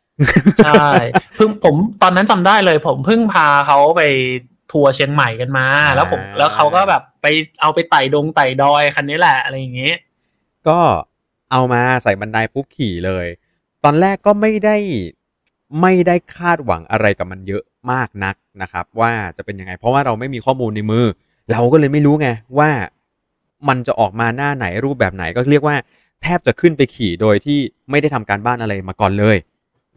[0.66, 0.91] ใช่
[1.36, 4.01] เพิ่งผมตอนนั้นจำได้เลย ผมเพิ่งพาเขาไป
[4.72, 7.26] ทัวร์เชียงใหม่กันมาอ่าแล้วผมแล้วเขาก็แบบไป
[7.62, 9.97] เอาไปไต่ดงไต่ดอยคันนี้แหละอะไรอย่างเงี้ย
[10.68, 10.80] ก็
[11.51, 13.28] เอามาใส่บันไดปุ๊บขี่เลย
[13.84, 14.78] ตอนแรกก็ไม่ได้
[15.82, 21.05] ไม่ได้คาดหวังอะไรกับมันเยอะ มากนักนะครับ ว่าจะเป็นยังไง เพราะว่าเราไม่มีข้อมูลในมือ
[21.51, 22.29] เราก็เลยไม่รู้ไง
[22.59, 22.69] ว่า
[23.67, 25.75] มันจะออกมาหน้าไหนรูปแบบไหนก็เรียกว่า
[26.21, 27.59] แทบจะขึ้นไปขี่โดยที่
[27.89, 29.38] ไม่ได้ทำการบ้านอะไรมาก่อนเลย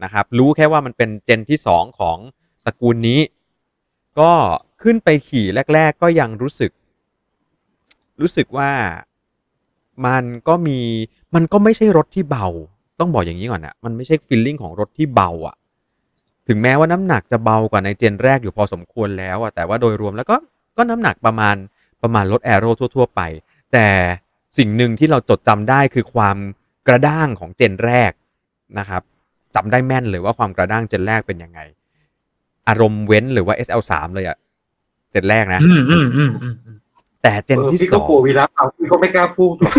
[0.03, 2.17] นะครับ รู้แค่ว่ามันเป็นเจนที่สองของ
[2.65, 3.19] ตระกูลนี้
[4.19, 4.31] ก็
[4.83, 6.71] ขึ้นไปขี่แรก ๆ ก็ยังรู้สึก
[8.21, 8.71] รู้สึกว่า
[10.05, 10.79] มันก็มี
[11.35, 12.47] มันก็ไม่ใช่รถที่เบา
[12.99, 15.55] ต้องบอกอย่างนี้ก่อนนะมันไม่ใช่ฟีลลิ่งของรถที่เบาอะ
[16.47, 20.35] ถึงแม้ว่าน้ำหนักจะเบากว่าในเจนแรกอยู่พอสมควรแล้วอะแต่ว่าโดยรวมแล้วก็
[20.77, 21.55] ก็น้ำหนักประมาณ
[22.03, 23.21] ประมาณรถแอโร่ทั่ว ๆ ไป
[23.73, 23.87] แต่
[24.57, 26.37] สิ่งหนึ่งที่เราจดจำได้คือความ
[26.87, 28.11] กระด้างของเจนแรก
[28.79, 29.01] นะครับ
[29.55, 31.59] จำได้แม่นเลยว่าความกระด้างเจนแรกเป็นยังไง
[32.67, 34.37] อารมณ์เว้นหรือว่า SL3 เลยอะ
[35.11, 36.77] เจนแรกนะอืมอืมอืมอืมอืม
[37.23, 39.73] แต่เจนเออที่พี่สก็องกลัววีระเอาพี่ก็ไม่กล้าพูดหรอก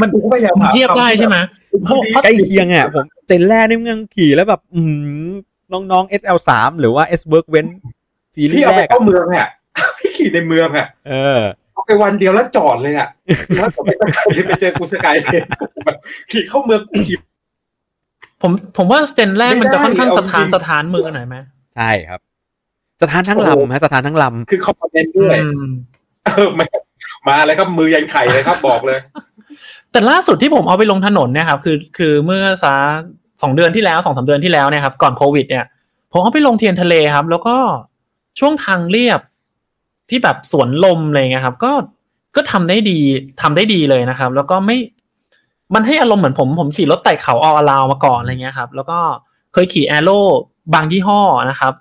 [0.00, 1.36] มันกูก็พยายามหาเทียบได้ใช่ไหม
[1.84, 4.80] เพราะเพราะใกล้เคียงอะผมเจนแรกนี่มันขี่แล้วแบบอื
[5.26, 5.30] ม
[5.72, 6.50] น้องๆ SL3
[6.80, 7.66] หรือว่า S Work เว้น
[8.34, 9.48] ซีรีพี่ส์เอาแรไปกเข้าอะเมืองอะ
[9.98, 11.40] พี่ขี่ในเมืองอะเออ
[11.72, 13.08] เอาไปวันเดียวแล้วจอดเลยอะ
[13.56, 15.40] แล้วผมไปสกายไปเจอกูสกายเลย
[15.84, 15.96] แบบ
[16.30, 17.16] ขี่เข้าเมืองกูขี่
[18.42, 21.36] ผมผมว่าเจนแรกมันจะค่อนข้างไม่ได้สถานเอาจริงสถานมือหน่อยไหม
[21.76, 22.20] ใช่ครับ
[23.02, 25.70] สถานทั้งโอ้โหลำฮะสถานทั้งลคือคอมเมนต์ด้วยอืม
[26.24, 26.64] เออมา
[27.28, 28.98] มาเลยครับมือยันไข่เลยครับบอกเลย
[29.90, 32.74] แต่ล่าสุดที่ผมเอาไปลงถนนเนี่ยครับคือคือเมื่อซะ
[33.42, 35.64] สองเดือนที่แล้วสองสามเดือนที่แล้วเนี่ยครับก่อนโควิด เนี่ย
[36.12, 37.56] ผมเอาไปลงเทียนทะเลครับ แล้วก็
[38.38, 39.20] ช่วงทางเรียบ
[40.10, 41.72] ที่แบบสวนลมอะไรเงี้ยครับ ก็
[42.36, 42.98] ก็ทำได้ดี
[43.42, 44.76] ทำได้ดีเลยนะครับ แล้วก็ไม่
[45.74, 48.98] มันให้อารมณ์เหมือนผมผมขี่รถไต่เขาออลาวมาก่อนอะไรเงี้ยครับ แล้วก็
[49.52, 50.20] เคยขี่แอโร่
[50.74, 51.72] บางยี่ห้อนะครับ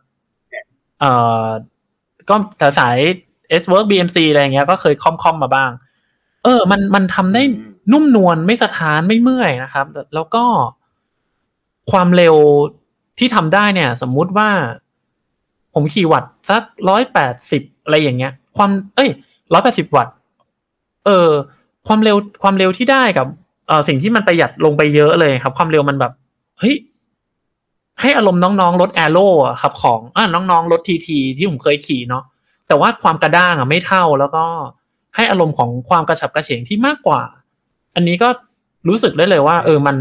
[0.99, 1.11] เอ่
[1.43, 1.45] อ
[2.29, 2.97] ก็แต่สาย
[3.61, 5.71] S Work BMC อะไรเงี้ยก็เคยค่อมๆมาบ้าง
[6.43, 9.85] เออ มันมันทำได้อืมนุ่มนวลไม่สะท้านไม่เมื่อยนะครับ
[10.15, 10.43] แล้วก็
[11.91, 12.35] ความเร็ว
[13.19, 14.49] ที่ทำได้เนี่ย สมมุติว่า
[15.73, 19.09] ผมขี่วัตต์สักร้อยแปดสิบอะไรอย่างเงี้ย ความ เอ้ย
[19.53, 20.13] ร้อยแปดสิบวัตต์
[21.05, 21.29] เออ
[21.87, 23.27] ความเร็วความเร็วที่ได้กับ
[23.67, 26.11] เออสิ่งที่มันประหยัดลงไปเยอะเลยครับ ความเร็วมันแบบ
[26.59, 26.75] เฮ้ย
[28.01, 32.23] ให้อารมณ์น้องๆรถแอโร่อะครับ ของอ่าน้องๆรถทีทีที่ผมเคยขี่เนาะ
[32.67, 34.45] แต่ว่าความกระด้างอะไม่เท่าแล้วก็
[35.15, 37.21] ให้อารมณ์ของความกระฉับกระเฉงที่มากกว่า
[37.95, 38.29] อันนี้ก็
[38.89, 39.97] รู้สึกได้เลยว่า เออมัน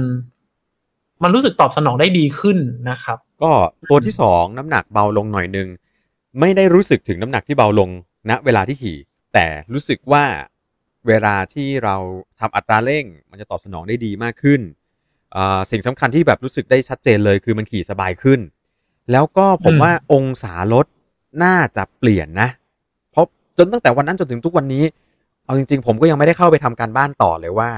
[1.23, 2.59] มันรู้สึกตอบสนองได้ดีขึ้น
[2.91, 3.51] นะครับ ก็
[3.91, 5.69] ตัวที่สองน้ำหนักเบาลงหน่อยนึง
[6.41, 7.91] ไม่ได้รู้สึกถึงน้ำหนักที่เบาลง
[8.31, 8.97] ณเวลาที่ขี่
[9.35, 10.25] แต่รู้สึกว่า
[11.09, 11.97] เวลาที่เรา
[12.41, 14.61] ทำอัตราเร่ง มันจะตอบสนองได้ดีมากขึ้น
[15.37, 18.41] อ่าสิ่งสำคัญที่แบบรู้สึกได้ชัดเจนเลยคือมันขี่สบายขึ้น
[19.13, 20.87] แล้วก็ผมอืมว่าองศารถ
[21.43, 22.49] น่าจะเปลี่ยนนะ
[23.13, 23.27] เพราะ
[23.59, 24.85] จนตั้งแต่วันนั้นจนถึงทุกวันนี้
[25.45, 27.71] เอาจริง ๆ ผมก็ยังไม่ได้เข้าไปทำการบ้านต่อเลยว่า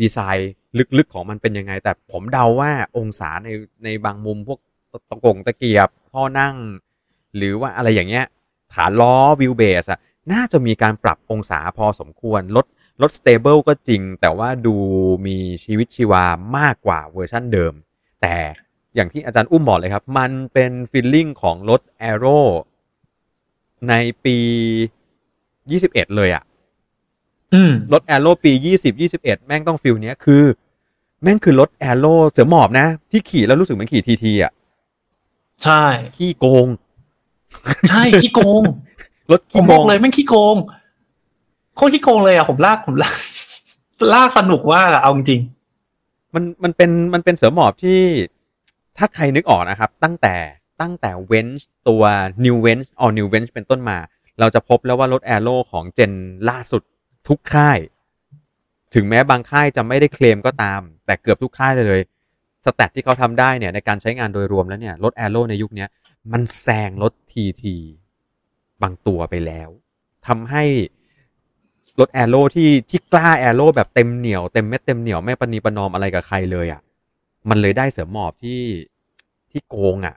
[0.00, 0.50] ดีไซน์
[0.98, 3.48] ลึกๆของมันเป็นยังไง แต่ผมเดาว่าองศาใน
[3.84, 4.58] ในบางมุมพวก
[5.10, 6.54] ตะกงตะเกียบท่อนั่ง
[7.36, 8.24] หรือว่าอะไรอย่างเงี้ย
[8.72, 10.00] ฐานล้อ wheelbase อะ
[10.32, 12.66] น่าจะมีการปรับองศาพอสมควรลด
[13.02, 14.74] ลด stable ก็จริง แต่ว่าดู
[15.26, 16.24] มีชีวิตชีวา
[16.58, 17.74] มากกว่าเวอร์ชันเดิม
[18.22, 18.36] แต่
[18.94, 22.40] อย่างที่อาจารย์อุ้มบอกเลยครับ มันเป็น feeling ของรถ aero
[23.88, 24.36] ในปี
[25.46, 26.44] 21 เลยอะ
[27.54, 28.52] อืมรถ a อโร่ปี
[28.82, 30.42] 20 21 แม่งต้องฟิลเนี้ยคือ
[31.22, 34.52] แม่งคือรถ a อโร่เสือหมอบนะ ที่ขี่แล้วรู้สึกเหมือนขี่ทีทีอะ
[35.64, 35.82] ใช่
[36.16, 36.66] ขี้โกง
[37.88, 38.62] ใช่ขี้โกง
[39.30, 40.56] รถผขี้มโกบอกงเลยแม่งขี้โกง
[41.76, 43.14] โคตรขี้โกงเลยอะ ผมลากผมลาก
[44.14, 45.40] ลากสนุกว่ากอะเอาจริง
[46.34, 48.00] มันมันเป็นมันเป็นเสือหมอบที่
[48.98, 50.34] ถ้าใครนึกออกนะครับ ตั้งแต่
[50.82, 52.02] ตั้งแต่เวนช์ตัว
[52.44, 53.98] New w e n c h or New w e n c h เป็นต้นมา
[54.40, 56.12] เราจะพบแล้วว่ารถ a อโร่ของเจน
[56.50, 56.82] ล่าสุด
[57.28, 57.78] ทุกค่าย
[58.94, 62.00] ถึงแม้บางค่ายจะไม่ได้เคลมก็ตาม แต่เกือบทุกค่ายเลย
[62.64, 65.86] สแตทที่เขาทำได้เนี่ยในการใช้งานโดยรวมแล้วเนี่ยรถ a อโร่ในยุคนี้
[66.32, 67.76] มันแซงรถทีที
[68.82, 69.68] บางตัวไปแล้ว
[70.26, 70.64] ทำให้
[72.00, 76.80] รถแอโร่ที่ที่กล้าแอโร่แบบเต็มเหนียวเต็มเม็ดเต็มเหนียวไม่ปณีประนอมอะไรกับใครเลยอะ่ะ
[77.48, 78.62] มันเลยได้เสือหมอบที่
[79.50, 80.14] ที่โกงอะ่ะ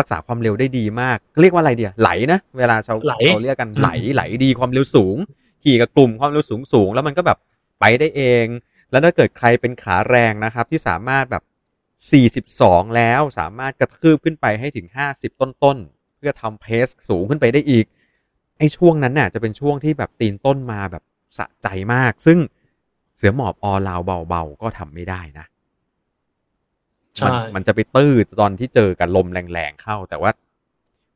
[0.00, 5.16] รักษาความเร็วได้ดีมาก เรียกว่าอะไรเดียไหลนะ เวลาชาวไหลเขาเรียกกันอืมไหลไหลดีความเร็วสูง
[5.64, 7.38] ขี่กับกลุ่มความเร็วสูงสูงแล้วมันก็แบบ
[7.80, 8.46] ไปได้เอง
[8.90, 11.42] แล้วถ้าเกิดใครเป็นขาแรงนะครับ ที่สามารถแบบ
[12.40, 17.84] 42 แล้วสามารถกระทืบขึ้นไปให้ถึง 50 ต้นๆ เพื่อทำเพสสูงขึ้นไปได้อีก
[18.58, 21.02] ไอ้ช่วงนั้นน่ะจะเป็นช่วงที่แบบตีนต้นมาแบบ
[21.38, 22.38] สะใจมาก ซึ่ง
[23.16, 25.51] เสือหมอบออลาวเบาๆก็ทำไม่ได้นะใช่
[27.24, 30.30] มันมันจะไปตื้อตอนที่เจอกับลมแรงๆเข้า แต่ว่า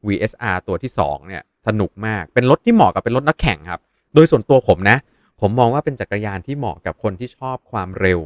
[0.06, 3.80] VSR ตัวที่สองเนี่ย สนุกมากเป็นรถที่เหมาะกับเป็นรถนักแข่งครับ
[4.14, 4.98] โดยส่วนตัวผมนะ
[5.40, 8.20] ผมมองว่าเป็นจักรยานที่เหมาะกับคนที่ชอบความเร็ว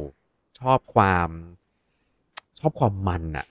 [0.61, 1.29] ชอบความ
[2.59, 3.45] ชอบความมันอะ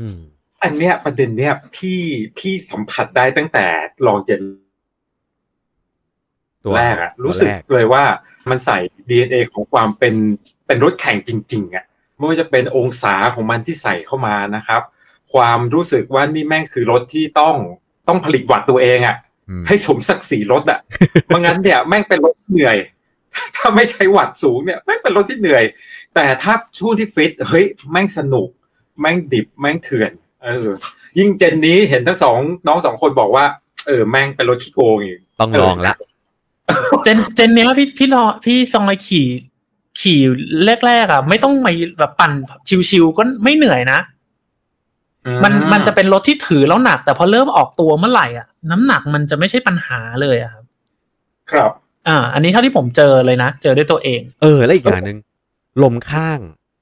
[0.00, 0.18] อืม
[0.62, 2.00] อันเนี้ยประเด็นเนี้ยพี่
[2.38, 3.64] พี่สัมผัสได้ตั้งแต่
[4.06, 4.42] ลองเจน
[6.64, 8.04] ตัวแรกอะตัวรู้สึกแรกเลยว่า
[8.50, 10.14] มันใส่ DNA ของความเป็น
[10.66, 11.84] เป็นรถแข่งจริง ๆอะ
[12.16, 14.82] ไม่ว่าจะเป็นองศาของมันที่ใส่เข้ามานะครับ
[15.32, 17.54] ความรู้สึกว่านี่แม่งคือรถที่ต้อง
[18.08, 19.16] ต้องผลิตวัตต์ตัวเองอะ
[19.48, 20.80] อืมให้สมศักดิ์ศรีรถอะ
[21.26, 22.76] ไม่งั้นเนี่ยแม่งเป็นรถที่เหนื่อย
[23.56, 25.64] ถ้าไม่ใช้วัตต์สูงเนี่ยแม่งเป็นรถที่เหนื่อย
[26.14, 28.48] แต่ถ้าช่วงที่ฟิตเฮ้ยแม่งสนุก
[29.00, 30.68] แม่งดิบแม่งเถื่อนเออ
[31.18, 33.44] ยิ่งเจนนี้เห็นทั้งสองน้องสองคนบอกว่า
[33.86, 35.94] เออแม่งเป็นรถขี้โกงอีกต้องลองละ
[37.04, 39.26] เจนเจนเนี้ยพี่พี่รอพี่ซองไอขี่
[40.00, 40.20] ขี่
[40.86, 42.32] แรกๆอะ ไม่ต้องมาแบบปั่น
[42.90, 43.98] ชิวๆก็ไม่เหนื่อยนะ
[45.44, 50.64] มันมันจะเป็นรถที่ถือแล้วหนัก แต่พอเริ่มออกตัวเมื่อไหร่อะ น้ำหนักมันจะไม่ใช่ปัญหาเลยอะครับ
[51.52, 51.70] ครับ
[52.08, 55.18] อ่า อันนี้เท่าที่ผมเจอเลยนะ เจอด้วยตัวเอง เออ แล้วอีกอย่างหนึ่ง
[55.82, 56.38] ลมข้าง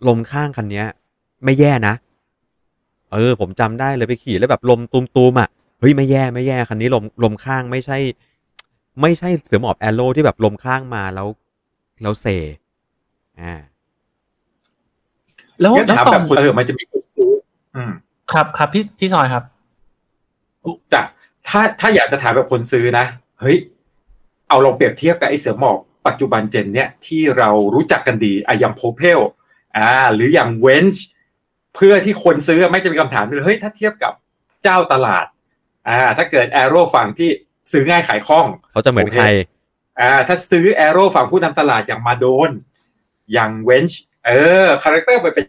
[0.08, 0.86] ลมข้างคันเนี้ย
[1.44, 1.94] ไม่แย่นะ
[3.12, 4.80] เออ ผมจำได้เลยไปขี่แล้วแบบลม
[5.16, 5.48] ตูมๆอะ
[5.80, 7.98] เฮ้ยไม่แย่ไม่แย่คันนี้ลมลมข้างไม่ใช่
[9.00, 11.28] ไม่ใช่เสือหมอบแอโร่ที่แบบลมข้างมาแล้ว
[12.02, 12.26] แล้วเซ
[13.42, 13.56] อ่า
[15.60, 17.30] แล้วงั้นแล้วถามตอแบนบคนเออมันจะมีคนซื้อ
[17.76, 17.92] อืม
[18.32, 19.44] ครับครับพี่พี่ซอยครับ
[20.92, 21.02] จ้ะ
[21.48, 23.04] ถ้าถ้าอยากจะถามแบบคนซื้อนะ
[23.40, 23.56] เฮ้ย
[24.48, 29.20] เอาลองเปรียบเทียบกับไอ้เสือหมอบปัจจุบันเจน เนี่ยที่เรารู้จักกันดีอะอย่าง Propel
[29.76, 31.04] อ่า หรืออย่างเวนช์
[31.74, 34.12] เพื่อที่คนซื้อไม่จะมีคำถามเลยเฮ้ยถ้าเทียบกับ
[34.62, 35.26] เจ้าตลาด
[35.88, 37.30] อ่า ถ้าเกิด aero ฝั่งที่
[37.72, 39.24] ซื้อง่ายขายคล่องเขาจะเหมือนใคร
[40.00, 42.50] อ่า ถ้าซื้อ aero ฝั่งผู้นำตลาดอย่าง Madone
[43.32, 44.30] อย่างเวนช์เอ
[44.64, 45.44] อ character มันเป็น